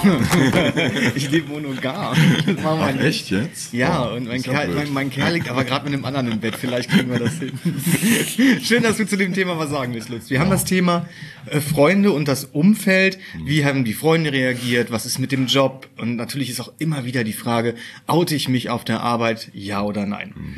[1.14, 2.16] ich lebe monogam.
[2.64, 3.72] Ach, echt jetzt?
[3.72, 6.40] Ja, oh, und mein Kerl, mein, mein Kerl liegt aber gerade mit einem anderen im
[6.40, 6.56] Bett.
[6.56, 7.52] Vielleicht kriegen wir das hin.
[8.62, 10.30] Schön, dass du zu dem Thema was sagen willst, Lutz.
[10.30, 10.40] Wir ja.
[10.42, 11.06] haben das Thema
[11.46, 13.18] äh, Freunde und das Umfeld.
[13.44, 14.90] Wie haben die Freunde reagiert?
[14.90, 15.88] Was ist mit dem Job?
[15.96, 17.74] Und natürlich ist auch immer wieder die Frage,
[18.06, 19.50] oute ich mich auf der Arbeit?
[19.52, 20.32] Ja oder nein?
[20.36, 20.54] Mhm.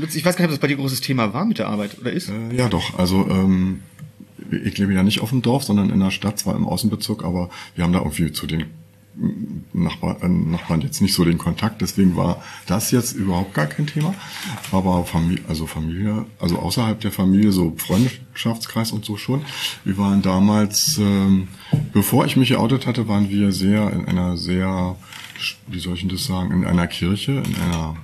[0.00, 1.98] Lutz, ich weiß gar nicht, ob das bei dir großes Thema war mit der Arbeit
[1.98, 2.28] oder ist.
[2.28, 2.98] Äh, ja, doch.
[2.98, 3.80] Also ähm,
[4.50, 7.50] ich lebe ja nicht auf dem Dorf, sondern in der Stadt, zwar im Außenbezirk, aber
[7.74, 8.66] wir haben da irgendwie zu den
[9.72, 13.86] Nachbar, äh, Nachbarn jetzt nicht so den Kontakt, deswegen war das jetzt überhaupt gar kein
[13.86, 14.14] Thema.
[14.70, 19.42] Aber Familie, also Familie, also außerhalb der Familie, so Freundschaftskreis und so schon.
[19.84, 21.48] Wir waren damals, ähm,
[21.92, 24.96] bevor ich mich geoutet hatte, waren wir sehr in einer sehr,
[25.66, 27.96] wie soll ich denn das sagen, in einer Kirche, in einer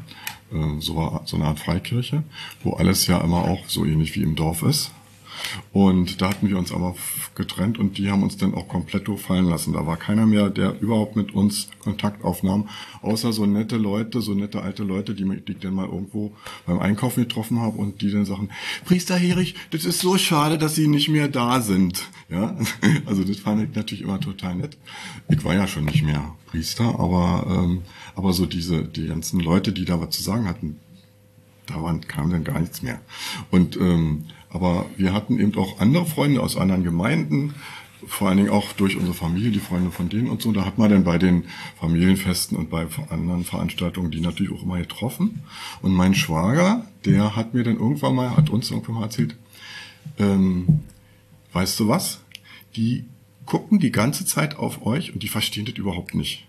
[0.52, 2.22] äh, so, so eine Art Freikirche,
[2.62, 4.90] wo alles ja immer auch so ähnlich wie im Dorf ist.
[5.72, 6.94] Und da hatten wir uns aber
[7.34, 9.72] getrennt und die haben uns dann auch komplett fallen lassen.
[9.72, 12.68] Da war keiner mehr, der überhaupt mit uns Kontakt aufnahm,
[13.02, 16.32] außer so nette Leute, so nette alte Leute, die, die ich dann mal irgendwo
[16.66, 18.48] beim Einkaufen getroffen habe und die dann sagen,
[18.84, 22.08] Priester Herich, das ist so schade, dass Sie nicht mehr da sind.
[22.28, 22.56] Ja,
[23.06, 24.78] also das fand ich natürlich immer total nett.
[25.28, 27.82] Ich war ja schon nicht mehr Priester, aber, ähm,
[28.14, 30.78] aber so diese, die ganzen Leute, die da was zu sagen hatten,
[31.66, 33.00] da waren, kam dann gar nichts mehr.
[33.50, 37.54] Und ähm, aber wir hatten eben auch andere Freunde aus anderen Gemeinden,
[38.06, 40.52] vor allen Dingen auch durch unsere Familie, die Freunde von denen und so.
[40.52, 41.44] Da hat man dann bei den
[41.80, 45.42] Familienfesten und bei anderen Veranstaltungen die natürlich auch immer getroffen.
[45.82, 49.36] Und mein Schwager, der hat mir dann irgendwann mal, hat uns irgendwann mal erzählt,
[50.18, 50.80] ähm,
[51.52, 52.20] weißt du was?
[52.76, 53.04] Die
[53.46, 56.46] gucken die ganze Zeit auf euch und die verstehen das überhaupt nicht.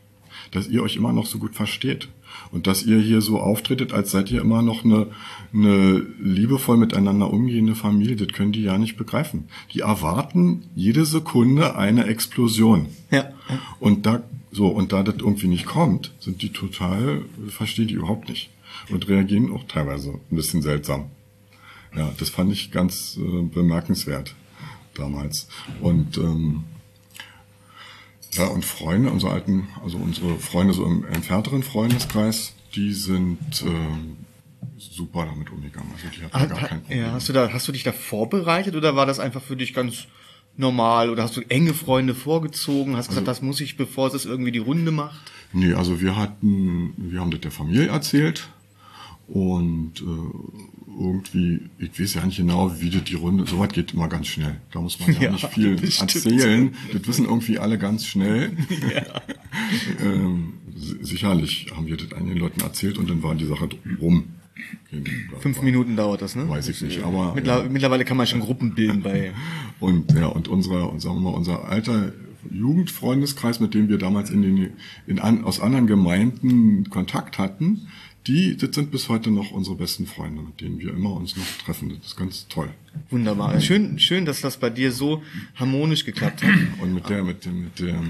[0.51, 2.07] Dass ihr euch immer noch so gut versteht.
[2.51, 5.07] Und dass ihr hier so auftretet, als seid ihr immer noch eine,
[5.53, 9.45] eine liebevoll miteinander umgehende Familie, das können die ja nicht begreifen.
[9.73, 12.87] Die erwarten jede Sekunde eine Explosion.
[13.11, 13.31] Ja.
[13.79, 18.29] Und da, so, und da das irgendwie nicht kommt, sind die total, verstehen die überhaupt
[18.29, 18.49] nicht.
[18.89, 21.05] Und reagieren auch teilweise ein bisschen seltsam.
[21.95, 24.35] Ja, das fand ich ganz äh, bemerkenswert.
[24.95, 25.47] damals.
[25.81, 26.63] Und ähm,
[28.37, 34.17] ja, und Freunde, unsere alten, also unsere Freunde so im entfernteren Freundeskreis, die sind ähm,
[34.77, 35.89] super damit umgegangen.
[35.93, 36.99] Also die hatten gar kein Problem.
[36.99, 39.73] Ja, hast du da, hast du dich da vorbereitet oder war das einfach für dich
[39.73, 40.07] ganz
[40.57, 44.51] normal oder hast du enge Freunde vorgezogen, hast gesagt, das muss ich, bevor es irgendwie
[44.51, 45.19] die Runde macht?
[45.53, 48.49] Nee, also wir hatten, wir haben das der Familie erzählt
[49.27, 54.07] und äh, irgendwie, ich weiß ja nicht genau, wie das die Runde, sowas geht immer
[54.07, 54.55] ganz schnell.
[54.71, 56.15] Da muss man ja, Ja, nicht viel bestimmt.
[56.15, 56.75] erzählen.
[56.93, 58.51] Das wissen irgendwie alle ganz schnell.
[60.03, 63.69] ähm, si- sicherlich haben wir das einigen Leuten erzählt und dann war die Sache
[63.99, 64.25] rum.
[65.39, 66.47] Fünf Minuten dauert das, ne?
[66.47, 67.69] Weiß ich nicht, aber Mittler ja.
[67.69, 69.33] Mittlerweile kann man schon Gruppen bilden bei.
[69.81, 72.13] Und ja, und unser, und sagen wir mal, unser alter
[72.49, 74.69] Jugendfreundeskreis, mit dem wir damals in den,
[75.07, 77.87] in an, aus anderen Gemeinden Kontakt hatten,
[78.27, 81.45] die, das sind bis heute noch unsere besten Freunde, mit denen wir immer uns noch
[81.63, 81.89] treffen.
[81.89, 82.69] Das ist ganz toll.
[83.09, 83.59] Wunderbar.
[83.61, 85.21] Schön, schön, dass das bei dir so
[85.55, 86.53] harmonisch geklappt hat.
[86.81, 88.01] Und mit der, mit dem, mit der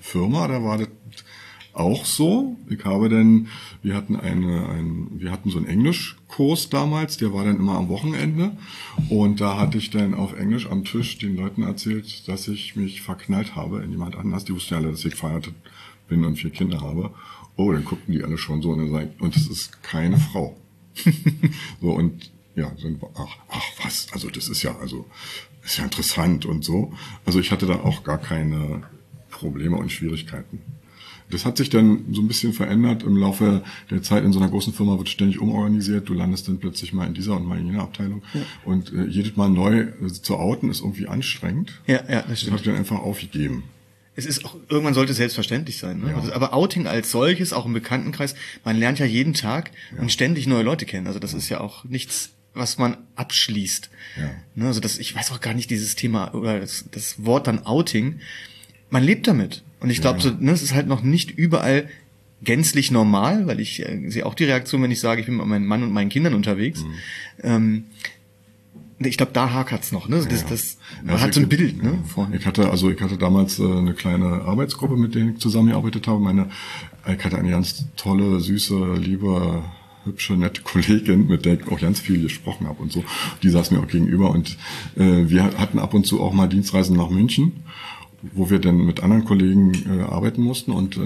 [0.00, 0.88] Firma, da war das
[1.72, 2.56] auch so.
[2.70, 3.48] Ich habe dann,
[3.82, 7.88] wir hatten eine, ein, wir hatten so einen Englischkurs damals, der war dann immer am
[7.88, 8.56] Wochenende.
[9.08, 13.02] Und da hatte ich dann auf Englisch am Tisch den Leuten erzählt, dass ich mich
[13.02, 14.44] verknallt habe in jemand anders.
[14.44, 15.54] Die wussten ja alle, dass ich verheiratet
[16.08, 17.10] bin und vier Kinder habe.
[17.56, 20.56] Oh, dann guckten die alle schon so und dann sagen, und es ist keine Frau.
[21.80, 25.06] so und ja, dann ach, ach was, also das ist ja, also
[25.64, 26.92] ist ja interessant und so.
[27.24, 28.82] Also ich hatte da auch gar keine
[29.30, 30.60] Probleme und Schwierigkeiten.
[31.28, 34.22] Das hat sich dann so ein bisschen verändert im Laufe der Zeit.
[34.24, 36.08] In so einer großen Firma wird ständig umorganisiert.
[36.08, 38.22] Du landest dann plötzlich mal in dieser und mal in jener Abteilung.
[38.64, 41.82] Und äh, jedes Mal neu äh, zu outen ist irgendwie anstrengend.
[41.88, 42.52] Ja, ja, das Das stimmt.
[42.52, 43.64] habe ich dann einfach aufgegeben.
[44.16, 46.00] Es ist auch, irgendwann sollte es selbstverständlich sein.
[46.00, 46.10] Ne?
[46.10, 46.16] Ja.
[46.16, 50.46] Also, aber Outing als solches, auch im Bekanntenkreis, man lernt ja jeden Tag und ständig
[50.46, 51.06] neue Leute kennen.
[51.06, 53.90] Also das ist ja auch nichts, was man abschließt.
[54.18, 54.30] Ja.
[54.54, 54.66] Ne?
[54.66, 58.20] Also das, ich weiß auch gar nicht dieses Thema oder das, das Wort dann Outing.
[58.88, 59.62] Man lebt damit.
[59.80, 61.88] Und ich glaube, so, ne, es ist halt noch nicht überall
[62.42, 65.46] gänzlich normal, weil ich äh, sehe auch die Reaktion, wenn ich sage, ich bin mit
[65.46, 66.82] meinem Mann und meinen Kindern unterwegs.
[66.82, 66.94] Mhm.
[67.42, 67.84] Ähm,
[68.98, 70.08] ich glaube, da hakert's noch.
[70.08, 70.16] Ne?
[70.28, 70.48] Das, Ja.
[70.48, 71.82] das, man Also hat so ein ich- Bild.
[71.82, 71.98] Ne?
[72.06, 76.06] Von, Ich hatte, also ich hatte damals äh, eine kleine Arbeitsgruppe, mit denen ich zusammengearbeitet
[76.06, 76.20] habe.
[76.20, 76.48] Meine,
[77.06, 79.62] ich hatte eine ganz tolle, süße, liebe,
[80.04, 83.04] hübsche, nette Kollegin, mit der ich auch ganz viel gesprochen habe und so.
[83.42, 84.56] Die saß mir auch gegenüber und
[84.96, 87.52] äh, wir hatten ab und zu auch mal Dienstreisen nach München
[88.32, 91.00] wo wir dann mit anderen Kollegen äh, arbeiten mussten und äh,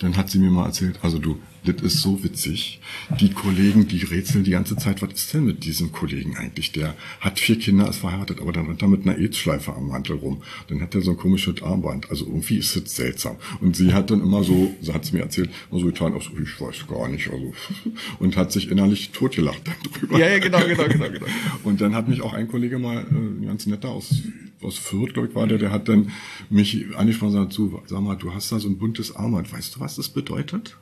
[0.00, 2.80] dann hat sie mir mal erzählt, also du, das ist so witzig.
[3.20, 6.72] Die Kollegen, die rätseln die ganze Zeit, was ist denn mit diesem Kollegen eigentlich?
[6.72, 10.16] Der hat vier Kinder, ist verheiratet, aber dann rennt er mit einer AIDS-Schleife am Mantel
[10.16, 10.42] rum.
[10.68, 12.10] Dann hat er so ein komisches Armband.
[12.10, 13.36] Also irgendwie ist das seltsam.
[13.60, 16.30] Und sie hat dann immer so, so hat sie mir erzählt, immer so getan, also
[16.40, 17.52] ich weiß gar nicht, also
[18.18, 20.18] und hat sich innerlich totgelacht drüber.
[20.18, 21.26] Ja, ja, genau, genau, genau, genau.
[21.64, 24.22] Und dann hat mich auch ein Kollege mal, äh, ganz netter aus,
[24.62, 26.10] aus Fürth, glaube ich, war der, der hat dann
[26.50, 29.52] mich angesprochen und gesagt, sag mal, du hast da so ein buntes Armband.
[29.52, 30.76] Weißt du, was das bedeutet?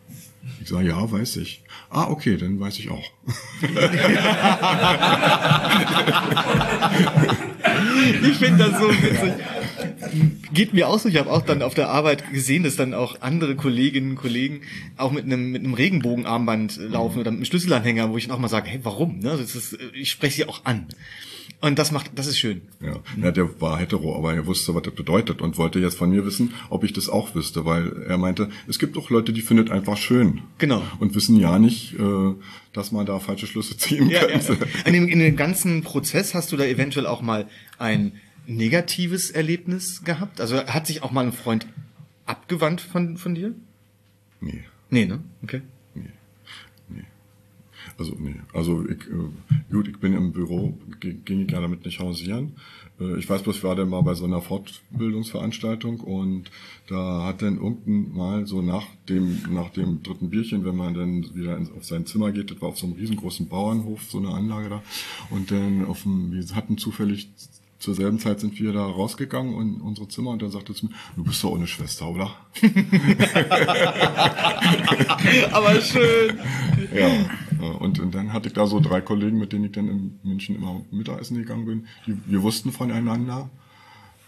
[0.64, 1.62] Ich sage, ja, weiß ich.
[1.90, 3.04] Ah, okay, dann weiß ich auch.
[8.22, 9.32] Ich finde das so witzig.
[10.52, 11.08] Geht mir auch so.
[11.08, 14.60] Ich habe auch dann auf der Arbeit gesehen, dass dann auch andere Kolleginnen und Kollegen
[14.96, 18.40] auch mit einem mit einem Regenbogenarmband laufen oder mit einem Schlüsselanhänger, wo ich dann auch
[18.40, 19.18] mal sage, hey, warum?
[19.20, 19.36] Ne?
[19.38, 20.86] Das ist, ich spreche sie auch an.
[21.60, 22.62] Und das macht, das ist schön.
[22.80, 26.10] Ja, ja, der war hetero, aber er wusste, was das bedeutet und wollte jetzt von
[26.10, 29.40] mir wissen, ob ich das auch wüsste, weil er meinte, es gibt auch Leute, die
[29.40, 30.42] findet einfach schön.
[30.58, 30.82] Genau.
[31.00, 32.34] Und wissen ja nicht, äh,
[32.72, 34.38] dass man da falsche Schlüsse ziehen Ja, ja.
[34.38, 34.58] könnte.
[34.84, 38.12] In, dem, in dem ganzen Prozess hast du da eventuell auch mal ein
[38.46, 40.40] negatives Erlebnis gehabt?
[40.40, 41.66] Also hat sich auch mal ein Freund
[42.26, 43.54] abgewandt von, von dir?
[44.40, 44.64] Nee.
[44.90, 45.20] Nee, ne?
[45.42, 45.62] Okay.
[47.98, 52.00] Also nee, also ich, äh, gut, ich bin im Büro, ging ich ja damit nicht
[52.00, 52.52] hausieren.
[53.00, 56.50] Äh, ich weiß bloß, ich war dann mal bei so einer Fortbildungsveranstaltung und
[56.88, 61.34] da hat dann irgendwann mal so nach dem, nach dem dritten Bierchen, wenn man dann
[61.34, 64.30] wieder ins, auf sein Zimmer geht, das war auf so einem riesengroßen Bauernhof, so eine
[64.30, 64.82] Anlage da,
[65.30, 67.28] und dann auf dem, wir hatten zufällig
[67.84, 70.88] zur selben Zeit sind wir da rausgegangen in unsere Zimmer und dann sagte es mir,
[71.16, 72.34] du bist doch ohne Schwester, oder?
[75.52, 76.38] Aber schön.
[76.94, 77.10] Ja,
[77.62, 80.56] und, und dann hatte ich da so drei Kollegen, mit denen ich dann in München
[80.56, 81.86] immer Mittagessen gegangen bin.
[82.06, 83.50] Die, wir wussten voneinander.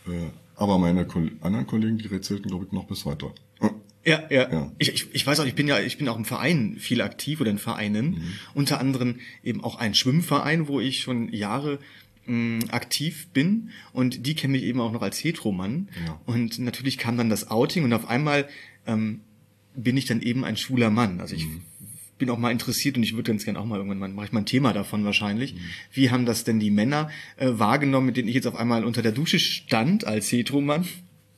[0.06, 1.06] Äh, aber meine
[1.40, 3.26] anderen Kollegen, die rätselten, glaube ich, noch bis heute.
[3.60, 3.68] Äh,
[4.08, 4.52] Ja, ja.
[4.52, 4.72] Ja.
[4.78, 7.40] Ich, ich, ich weiß auch, ich bin ja, ich bin auch im Verein viel aktiv
[7.40, 8.10] oder in Vereinen.
[8.10, 8.22] Mhm.
[8.54, 11.78] Unter anderem eben auch ein Schwimmverein, wo ich schon Jahre
[12.26, 15.88] mh, aktiv bin und die kenne ich eben auch noch als Heteromann.
[16.06, 16.20] Ja.
[16.26, 18.48] Und natürlich kam dann das Outing und auf einmal
[18.86, 19.20] ähm,
[19.74, 21.20] bin ich dann eben ein schwuler Mann.
[21.20, 21.46] Also ich
[22.18, 24.32] bin auch mal interessiert und ich würde ganz gerne auch mal irgendwann mal, mache ich
[24.32, 25.54] mal ein Thema davon wahrscheinlich.
[25.92, 29.02] Wie haben das denn die Männer äh, wahrgenommen, mit denen ich jetzt auf einmal unter
[29.02, 30.86] der Dusche stand als Heteromann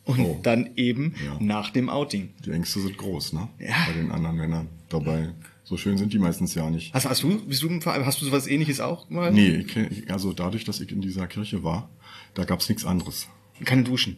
[0.04, 0.40] und Oh.
[0.42, 1.36] dann eben Ja.
[1.40, 2.30] nach dem Outing?
[2.44, 3.48] Die Ängste sind groß, ne?
[3.58, 3.74] Ja.
[3.86, 4.68] Bei den anderen Männern.
[4.88, 5.30] Dabei,
[5.64, 6.94] so schön sind die meistens ja nicht.
[6.94, 9.30] Hast, hast du, bist du, hast du sowas ähnliches auch mal?
[9.32, 11.90] Nee, ich, also dadurch, dass ich in dieser Kirche war,
[12.34, 13.28] da gab's nichts anderes.
[13.64, 14.16] Keine Duschen.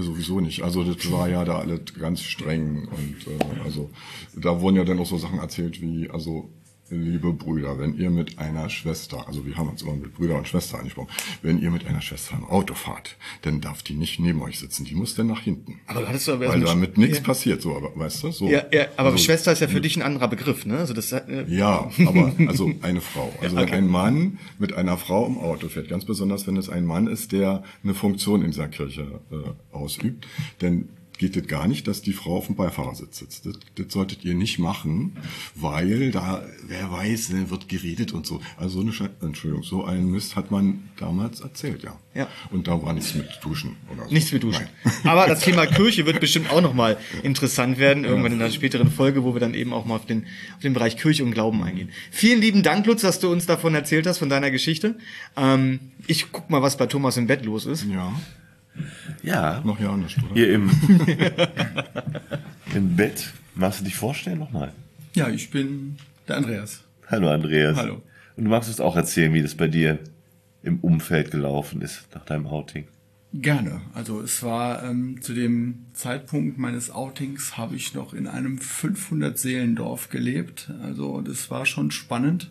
[0.00, 0.62] Sowieso nicht.
[0.62, 3.90] Also das war ja da alles ganz streng und äh, also
[4.36, 6.48] da wurden ja dann auch so Sachen erzählt wie, also
[6.90, 10.48] liebe Brüder, wenn ihr mit einer Schwester, also wir haben uns immer mit Brüder und
[10.48, 11.08] Schwester angesprochen,
[11.42, 14.84] wenn ihr mit einer Schwester im Auto fahrt, dann darf die nicht neben euch sitzen,
[14.84, 15.80] die muss dann nach hinten.
[15.86, 17.24] Aber du hattest doch Weil damit nichts ja.
[17.24, 18.30] passiert, so, aber weißt du?
[18.30, 18.48] So.
[18.48, 20.78] Ja, ja, aber Also, Schwester ist ja für dich ein anderer Begriff, ne?
[20.78, 23.32] Also das, äh, Ja, aber also eine Frau.
[23.40, 26.84] Also wenn ein Mann mit einer Frau im Auto fährt, ganz besonders wenn es ein
[26.84, 30.26] Mann ist, der eine Funktion in dieser Kirche äh, ausübt,
[30.60, 33.46] dann geht es gar nicht, dass die Frau auf dem Beifahrersitz sitzt.
[33.46, 35.16] Das, das solltet ihr nicht machen,
[35.54, 38.40] weil da, wer weiß, ne, wird geredet und so.
[38.56, 41.98] Also so eine, Sche Entschuldigung, so einen Mist hat man damals erzählt, ja.
[42.14, 42.28] Ja.
[42.50, 44.14] Und da war nichts mit Duschen oder so.
[44.14, 44.66] Nichts mit Duschen.
[44.84, 44.94] Nein.
[45.04, 49.24] Aber das Thema Kirche wird bestimmt auch nochmal interessant werden, irgendwann in einer späteren Folge,
[49.24, 51.90] wo wir dann eben auch mal auf den, auf den Bereich Kirche und Glauben eingehen.
[52.10, 54.96] Vielen lieben Dank, Lutz, dass du uns davon erzählt hast, von deiner Geschichte.
[55.36, 57.84] Ähm, ich guck mal, was bei Thomas im Bett los ist.
[57.84, 58.12] Ja,
[59.22, 60.34] Ja, noch ja nicht, oder?
[60.34, 60.70] hier im,
[62.74, 63.32] im Bett.
[63.54, 64.72] Magst du dich vorstellen nochmal?
[65.14, 65.96] Ja, ich bin
[66.28, 66.84] der Andreas.
[67.08, 67.76] Hallo Andreas.
[67.76, 68.02] Hallo.
[68.36, 69.98] Und du magst uns auch erzählen, wie das bei dir
[70.62, 72.86] im Umfeld gelaufen ist nach deinem Outing.
[73.34, 73.82] Gerne.
[73.92, 79.38] Also es war ähm, zu dem Zeitpunkt meines Outings habe ich noch in einem 500
[79.38, 80.70] Seelendorf gelebt.
[80.82, 82.50] Also das war schon spannend.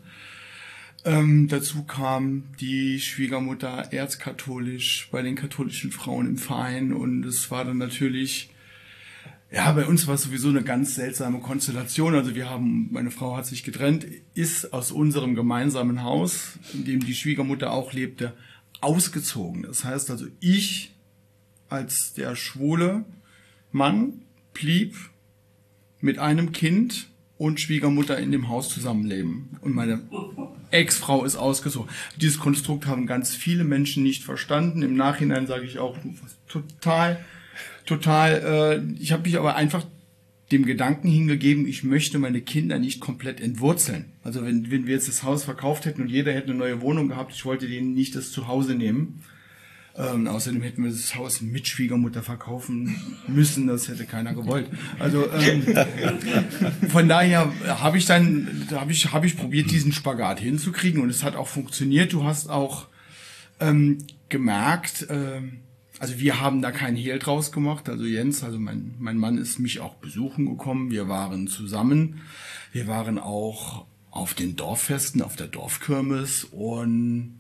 [1.08, 7.64] Ähm, dazu kam die Schwiegermutter erzkatholisch bei den katholischen Frauen im Verein und es war
[7.64, 8.50] dann natürlich
[9.50, 12.14] ja, bei uns war es sowieso eine ganz seltsame Konstellation.
[12.14, 17.00] Also wir haben, meine Frau hat sich getrennt, ist aus unserem gemeinsamen Haus, in dem
[17.00, 18.34] die Schwiegermutter auch lebte,
[18.82, 19.64] ausgezogen.
[19.64, 20.94] Das heißt also, ich
[21.70, 23.06] als der schwule
[23.72, 24.98] Mann blieb
[26.02, 29.58] mit einem Kind und Schwiegermutter in dem Haus zusammenleben.
[29.62, 30.02] Und meine
[30.72, 31.90] Ex-Frau ist ausgezogen.
[32.18, 34.82] Dieses Konstrukt haben ganz viele Menschen nicht verstanden.
[34.82, 35.98] Im Nachhinein sage ich auch,
[36.48, 37.18] total
[37.88, 39.84] total, äh, ich habe mich aber einfach
[40.52, 44.14] dem Gedanken hingegeben, ich möchte meine Kinder nicht komplett entwurzeln.
[44.24, 47.10] Also wenn, wenn wir jetzt das Haus verkauft hätten und jeder hätte eine neue Wohnung
[47.10, 49.24] gehabt, ich wollte denen nicht das Zuhause nehmen.
[49.98, 52.96] Ähm, außerdem hätten wir das Haus mit Schwiegermutter verkaufen
[53.28, 54.68] müssen, das hätte keiner gewollt.
[55.00, 55.66] Also ähm,
[56.90, 61.24] von daher habe ich dann, habe ich, habe ich probiert, diesen Spagat hinzukriegen und es
[61.24, 62.14] hat auch funktioniert.
[62.14, 62.86] Du hast auch
[63.60, 63.98] ähm,
[64.30, 65.62] gemerkt, ähm,
[66.00, 67.90] also wir haben da keinen Hehl draus gemacht.
[67.90, 70.92] Also Jens, also mein, mein Mann ist mich auch besuchen gekommen.
[70.92, 72.22] Wir waren zusammen.
[72.72, 77.40] Wir waren auch auf den Dorffesten, auf der Dorfkirmes und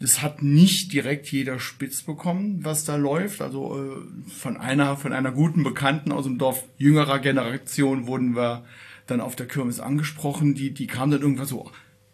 [0.00, 3.40] das hat nicht direkt jeder spitz bekommen, was da läuft.
[3.40, 8.64] Also äh, von einer von einer guten Bekannten aus dem Dorf jüngerer Generation wurden wir
[9.06, 10.54] dann auf der Kirmes angesprochen.
[10.54, 11.70] Die die kam dann irgendwann so: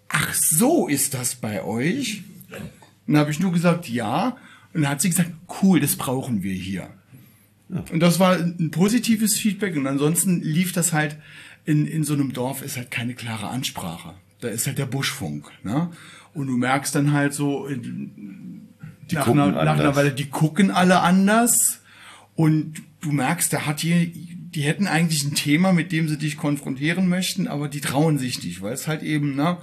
[0.08, 2.22] Ach so ist das bei euch?
[3.06, 4.36] Und dann habe ich nur gesagt ja.
[4.74, 6.90] Und dann hat sie gesagt: Cool, das brauchen wir hier.
[7.68, 9.76] Und das war ein positives Feedback.
[9.76, 11.16] Und ansonsten lief das halt
[11.64, 14.14] in, in so einem Dorf ist halt keine klare Ansprache.
[14.40, 15.50] Da ist halt der Buschfunk.
[15.62, 15.90] Ne?
[16.34, 18.68] Und du merkst dann halt so, in-
[19.10, 19.96] Die nach, gucken einer, nach einer.
[19.96, 21.80] Weile, die gucken alle anders.
[22.36, 24.12] Und du merkst, da hat die,
[24.54, 28.42] die hätten eigentlich ein Thema, mit dem sie dich konfrontieren möchten, aber die trauen sich
[28.42, 29.58] nicht, weil es halt eben, ne,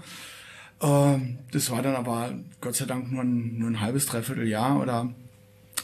[0.81, 4.79] ähm, das war dann aber Gott sei Dank nur ein, nur ein halbes, dreiviertel Jahr
[4.81, 5.13] oder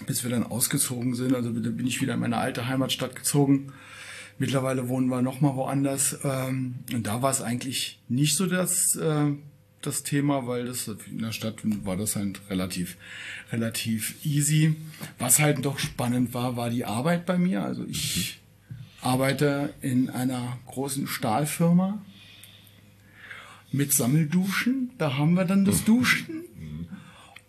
[0.05, 1.33] bis wir dann ausgezogen sind.
[1.35, 3.71] Also bin ich wieder in meine alte Heimatstadt gezogen.
[4.39, 6.17] Mittlerweile wohnen wir noch mal woanders.
[6.23, 9.31] Ähm, und da war es eigentlich nicht so das, äh,
[9.85, 11.55] das Thema, weil das in der Stadt
[11.85, 12.97] war das halt relativ,
[13.51, 14.75] relativ easy.
[15.19, 17.63] Was halt doch spannend war, war die Arbeit bei mir.
[17.63, 18.39] Also ich
[19.01, 22.01] arbeite in einer großen Stahlfirma
[23.71, 24.91] mit Sammelduschen.
[24.97, 26.43] Da haben wir dann das Duschen.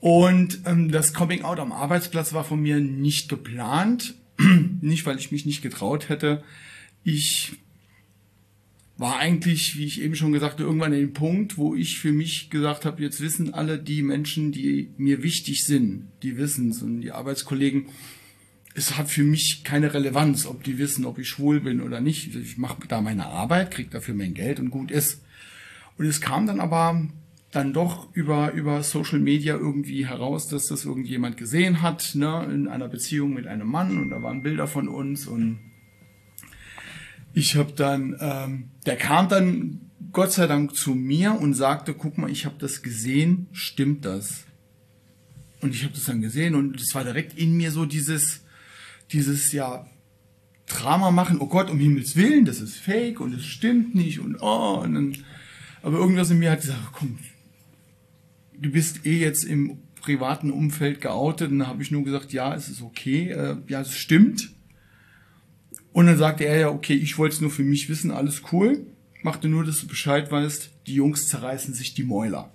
[0.00, 4.14] Und ähm, das Coming Out am Arbeitsplatz war von mir nicht geplant.
[4.80, 6.42] nicht, weil ich mich nicht getraut hätte.
[7.04, 7.58] Ich
[8.96, 12.12] war eigentlich, wie ich eben schon gesagt habe, irgendwann an dem Punkt, wo ich für
[12.12, 16.82] mich gesagt habe, jetzt wissen alle die Menschen, die mir wichtig sind, die wissen es
[16.82, 17.86] und die Arbeitskollegen,
[18.74, 22.34] es hat für mich keine Relevanz, ob die wissen, ob ich schwul bin oder nicht.
[22.34, 25.22] Ich mache da meine Arbeit, kriege dafür mein Geld und gut ist.
[25.96, 27.06] Und es kam dann aber
[27.52, 32.66] dann doch über, über Social Media irgendwie heraus, dass das irgendjemand gesehen hat, ne, in
[32.66, 35.60] einer Beziehung mit einem Mann und da waren Bilder von uns und
[37.34, 42.16] ich habe dann, ähm, der kam dann Gott sei Dank zu mir und sagte, guck
[42.16, 44.44] mal, ich habe das gesehen, stimmt das?
[45.60, 48.42] Und ich habe das dann gesehen und es war direkt in mir so dieses,
[49.10, 49.86] dieses, ja,
[50.66, 54.36] Drama machen, oh Gott, um Himmels Willen, das ist fake und es stimmt nicht und
[54.40, 55.16] oh, und dann,
[55.82, 57.18] aber irgendwas in mir hat gesagt, komm,
[58.58, 62.54] du bist eh jetzt im privaten Umfeld geoutet und dann habe ich nur gesagt, ja,
[62.54, 64.53] es ist okay, äh, ja, es stimmt.
[65.94, 68.84] Und dann sagte er ja, okay, ich wollte es nur für mich wissen, alles cool.
[69.22, 72.50] Machte nur, dass du Bescheid weißt, die Jungs zerreißen sich die Mäuler.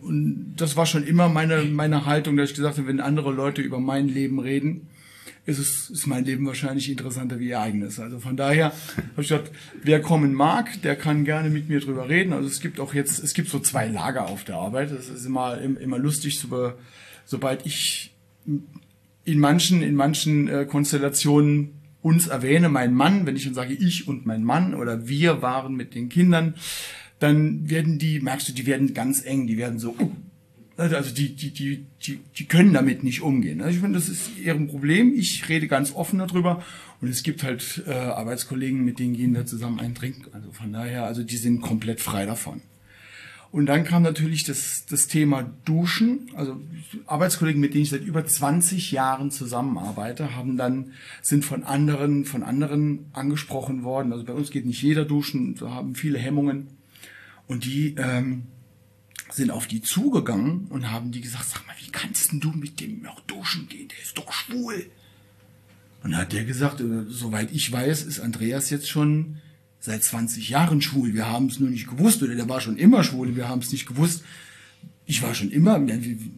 [0.00, 3.60] Und das war schon immer meine, meine Haltung, dass ich gesagt habe, wenn andere Leute
[3.60, 4.88] über mein Leben reden,
[5.44, 8.00] ist es ist mein Leben wahrscheinlich interessanter wie ihr eigenes.
[8.00, 9.50] Also von daher habe ich gesagt,
[9.82, 12.32] wer kommen mag, der kann gerne mit mir drüber reden.
[12.32, 14.90] Also es gibt auch jetzt, es gibt so zwei Lager auf der Arbeit.
[14.90, 16.72] Das ist immer immer lustig, so,
[17.26, 18.14] sobald ich
[19.24, 24.08] in manchen in manchen äh, Konstellationen uns erwähne, mein Mann, wenn ich dann sage ich
[24.08, 26.54] und mein Mann oder wir waren mit den Kindern,
[27.20, 30.10] dann werden die, merkst du, die werden ganz eng, die werden so, uh,
[30.76, 33.60] also die, die, die, die, die können damit nicht umgehen.
[33.60, 35.14] Also ich finde, das ist ihrem Problem.
[35.14, 36.64] Ich rede ganz offen darüber.
[37.00, 40.24] Und es gibt halt äh, Arbeitskollegen, mit denen gehen wir zusammen einen trinken.
[40.32, 42.62] Also von daher, also die sind komplett frei davon.
[43.52, 46.30] Und dann kam natürlich das, das Thema Duschen.
[46.34, 46.58] Also
[47.06, 52.42] Arbeitskollegen, mit denen ich seit über 20 Jahren zusammenarbeite, haben dann, sind von anderen, von
[52.42, 54.10] anderen angesprochen worden.
[54.10, 56.68] Also bei uns geht nicht jeder duschen, wir haben viele Hemmungen.
[57.46, 58.44] Und die ähm,
[59.30, 62.80] sind auf die zugegangen und haben die gesagt, sag mal, wie kannst denn du mit
[62.80, 63.88] dem noch duschen gehen?
[63.88, 64.86] Der ist doch schwul.
[66.02, 69.36] Und hat der gesagt, äh, soweit ich weiß, ist Andreas jetzt schon
[69.82, 71.12] seit 20 Jahren schwul.
[71.12, 72.22] Wir haben es nur nicht gewusst.
[72.22, 73.34] Oder der war schon immer schwul.
[73.34, 74.22] Wir haben es nicht gewusst.
[75.06, 75.84] Ich war schon immer,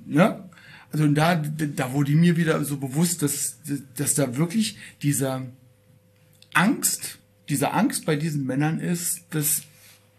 [0.09, 0.49] ja.
[0.90, 3.59] Also da, da wurde mir wieder so bewusst, dass,
[3.97, 5.42] dass da wirklich dieser
[6.55, 7.18] Angst,
[7.49, 9.62] diese Angst bei diesen Männern ist, dass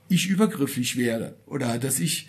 [0.07, 2.27] ich übergriffig werde oder dass ich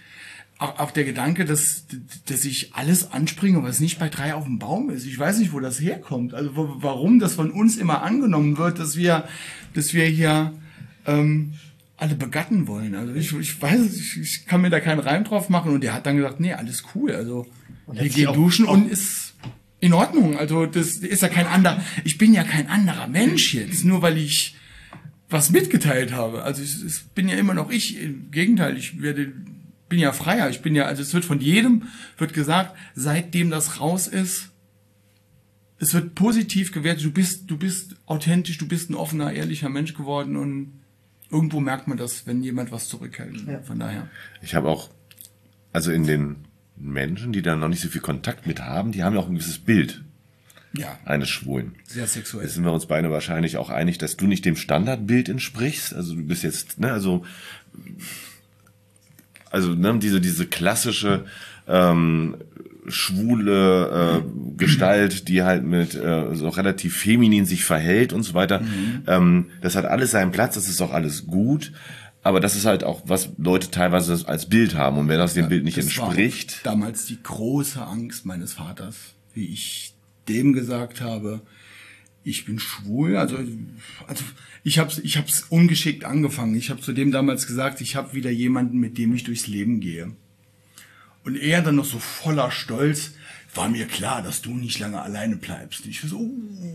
[0.58, 1.84] auch, der Gedanke, dass,
[2.26, 5.04] dass ich alles anspringe, was nicht bei drei auf dem Baum ist.
[5.04, 6.32] Ich weiß nicht, wo das herkommt.
[6.32, 9.28] Also warum das von uns immer angenommen wird, dass wir,
[9.74, 10.54] dass wir hier
[11.06, 11.54] ähm,
[11.96, 12.94] alle begatten wollen.
[12.94, 15.72] Also ich, ich weiß, ich, ich kann mir da keinen Reim drauf machen.
[15.72, 17.12] Und der hat dann gesagt, nee, alles cool.
[17.12, 17.46] Also
[17.90, 19.34] wir gehen duschen und ist
[19.80, 20.36] in Ordnung.
[20.38, 21.82] Also das ist ja kein anderer.
[22.04, 24.56] Ich bin ja kein anderer Mensch jetzt, nur weil ich
[25.28, 26.42] was mitgeteilt habe.
[26.42, 28.00] Also ich, ich bin ja immer noch ich.
[28.00, 29.32] Im Gegenteil, ich werde
[29.88, 30.50] bin ja freier.
[30.50, 31.84] Ich bin ja, also es wird von jedem,
[32.18, 34.50] wird gesagt, seitdem das raus ist,
[35.78, 39.94] es wird positiv gewertet, du bist, du bist authentisch, du bist ein offener, ehrlicher Mensch
[39.94, 40.80] geworden und
[41.30, 43.46] irgendwo merkt man das, wenn jemand was zurückhält.
[43.46, 43.60] Ja.
[43.62, 44.08] Von daher.
[44.42, 44.90] Ich habe auch,
[45.72, 46.44] also in den
[46.76, 49.34] Menschen, die da noch nicht so viel Kontakt mit haben, die haben ja auch ein
[49.34, 50.04] gewisses Bild
[50.72, 50.98] ja.
[51.04, 51.74] eines Schwulen.
[51.84, 52.44] Sehr sexuell.
[52.44, 55.94] Da sind wir uns beide wahrscheinlich auch einig, dass du nicht dem Standardbild entsprichst.
[55.94, 57.24] Also du bist jetzt, ne, also
[59.50, 61.24] also ne, diese, diese klassische
[61.66, 62.36] ähm,
[62.88, 68.60] schwule äh, Gestalt, die halt mit äh, so relativ feminin sich verhält und so weiter.
[68.60, 69.02] Mhm.
[69.06, 71.72] Ähm, das hat alles seinen Platz, das ist auch alles gut.
[72.22, 74.98] Aber das ist halt auch, was Leute teilweise als Bild haben.
[74.98, 76.60] Und wer das dem ja, Bild nicht entspricht.
[76.64, 78.96] damals die große Angst meines Vaters,
[79.32, 79.94] wie ich
[80.28, 81.42] dem gesagt habe,
[82.24, 83.16] ich bin schwul.
[83.16, 83.36] Also,
[84.08, 84.24] also
[84.64, 86.56] ich habe ich hab's ungeschickt angefangen.
[86.56, 89.78] Ich habe zu dem damals gesagt, ich habe wieder jemanden, mit dem ich durchs Leben
[89.78, 90.10] gehe.
[91.26, 93.14] Und er dann noch so voller Stolz,
[93.52, 95.84] war mir klar, dass du nicht lange alleine bleibst.
[95.84, 96.20] Ich so,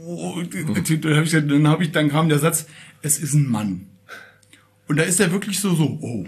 [0.06, 2.66] oh, dann, hab ich, dann, hab ich, dann kam der Satz,
[3.02, 3.88] es ist ein Mann.
[4.90, 6.28] Und da ist er wirklich so, so, oh,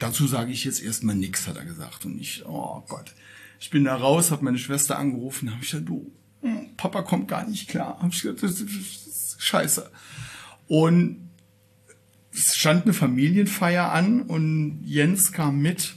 [0.00, 2.04] dazu sage ich jetzt erstmal nichts, hat er gesagt.
[2.04, 3.14] Und ich, oh Gott.
[3.60, 6.10] Ich bin da raus, habe meine Schwester angerufen, habe ich gesagt, du,
[6.76, 7.98] Papa kommt gar nicht klar.
[8.02, 9.88] Hab ich gesagt, das ist scheiße.
[10.66, 11.28] Und
[12.32, 15.94] es stand eine Familienfeier an und Jens kam mit.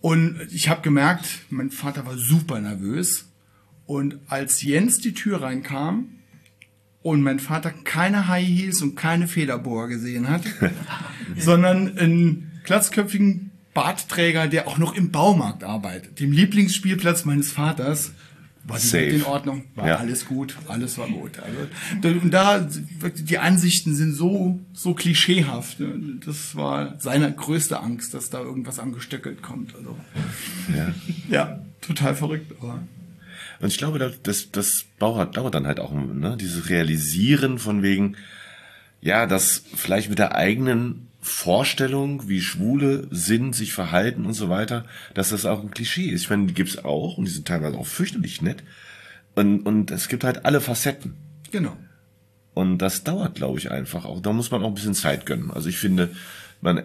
[0.00, 3.26] Und ich habe gemerkt, mein Vater war super nervös.
[3.86, 6.10] Und als Jens die Tür reinkam
[7.02, 10.42] und mein Vater keine High Heels und keine Federbohr gesehen hat,
[11.36, 18.12] sondern einen glatzköpfigen Bartträger, der auch noch im Baumarkt arbeitet, dem Lieblingsspielplatz meines Vaters,
[18.68, 19.04] war Safe.
[19.04, 19.96] in Ordnung, war ja.
[19.96, 21.38] alles gut, alles war gut.
[21.38, 22.68] Also, und da,
[23.16, 25.80] die Ansichten sind so, so klischeehaft.
[25.80, 26.18] Ne?
[26.24, 29.74] Das war seine größte Angst, dass da irgendwas angestöckelt kommt.
[29.74, 29.96] Also,
[30.76, 30.94] ja.
[31.30, 32.52] ja, total verrückt.
[32.60, 32.82] Aber.
[33.60, 36.36] Und ich glaube, das, das dauert, dauert dann halt auch, ne?
[36.38, 38.16] dieses Realisieren von wegen,
[39.00, 44.84] ja, dass vielleicht mit der eigenen Vorstellung, wie Schwule sind, sich verhalten und so weiter,
[45.14, 46.22] dass das auch ein Klischee ist.
[46.22, 48.62] Ich meine, die gibt's auch und die sind teilweise auch fürchterlich nett.
[49.34, 51.14] Und, und es gibt halt alle Facetten.
[51.50, 51.76] Genau.
[52.54, 54.04] Und das dauert, glaube ich, einfach.
[54.04, 55.50] Auch da muss man auch ein bisschen Zeit gönnen.
[55.50, 56.10] Also ich finde,
[56.60, 56.82] man,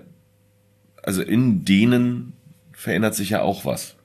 [1.02, 2.34] also in denen
[2.74, 3.96] verändert sich ja auch was.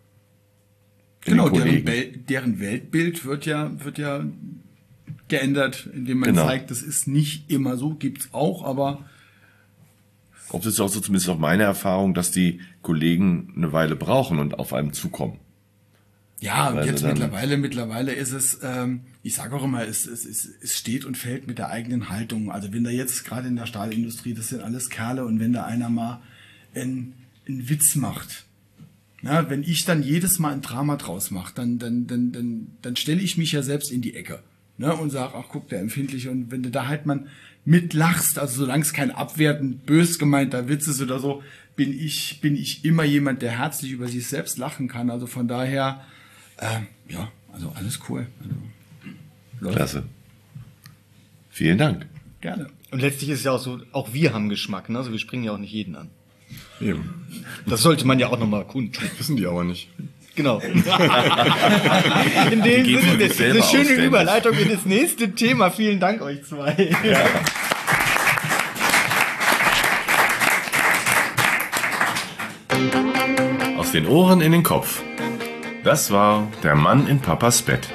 [1.24, 1.85] In Genau, deren,
[2.26, 4.24] deren Weltbild wird ja, wird ja
[5.29, 6.47] geändert, indem man Genau.
[6.47, 9.05] zeigt, das ist nicht immer so, gibt's auch, aber
[10.51, 14.38] Ob das ist auch so zumindest auch meine Erfahrung, dass die Kollegen eine Weile brauchen
[14.38, 15.38] und auf einem zukommen.
[16.40, 20.49] Ja, und jetzt mittlerweile, mittlerweile ist es, ähm, ich sage auch immer, es, es, es,
[20.62, 22.53] es steht und fällt mit der eigenen Haltung.
[22.53, 25.64] Also wenn da jetzt gerade in der Stahlindustrie, das sind alles Kerle und wenn da
[25.64, 26.22] einer mal
[26.74, 27.14] einen,
[27.49, 28.46] einen Witz macht,
[29.20, 32.94] na, wenn ich dann jedes Mal ein Drama draus mache, dann, dann, dann, dann, dann
[32.94, 34.40] stelle ich mich ja selbst in die Ecke
[34.76, 36.28] ne, und sage, ach guck, der empfindlich.
[36.28, 37.26] Und wenn du da halt man
[37.68, 41.42] mitlachst, also solange es kein abwertend, bös gemeinter Witz ist oder so,
[41.76, 45.10] bin ich, bin ich immer jemand, der herzlich über sich selbst lachen kann.
[45.10, 46.02] Also von daher,
[46.58, 48.26] ähm, ja, also alles cool.
[49.60, 49.70] Also.
[49.76, 50.02] Klasse.
[51.50, 52.06] Vielen Dank.
[52.40, 52.68] Gerne.
[52.90, 54.96] Und letztlich ist es ja auch so, auch wir haben Geschmack, ne?
[54.96, 56.08] Also wir springen ja auch nicht jeden an.
[56.80, 57.26] Eben.
[57.66, 59.10] Das sollte man ja auch nochmal kundtun.
[59.18, 59.90] Wissen die aber nicht.
[60.39, 60.61] Genau.
[62.53, 63.99] in dem Sinne, eine schöne aus, Dennis.
[64.05, 65.72] Überleitung in das nächste Thema.
[65.72, 66.95] Vielen Dank euch zwei.
[73.76, 75.03] Aus den Ohren in den Kopf.
[75.82, 77.89] Das war der Mann in Papas Bett.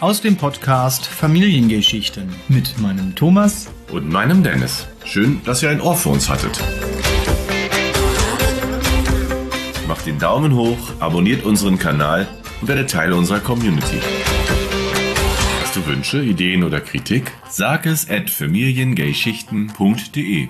[0.00, 4.86] Aus dem Podcast Familiengeschichten mit meinem Thomas Und meinem Dennis.
[5.06, 6.60] Schön, dass ihr ein Ohr für uns hattet.
[10.06, 12.28] Den Daumen hoch, abonniert unseren Kanal
[12.60, 14.00] und werdet Teil unserer Community.
[15.62, 17.32] Hast du Wünsche, Ideen oder Kritik?
[17.48, 20.48] Sag es at familiengayschichten.de.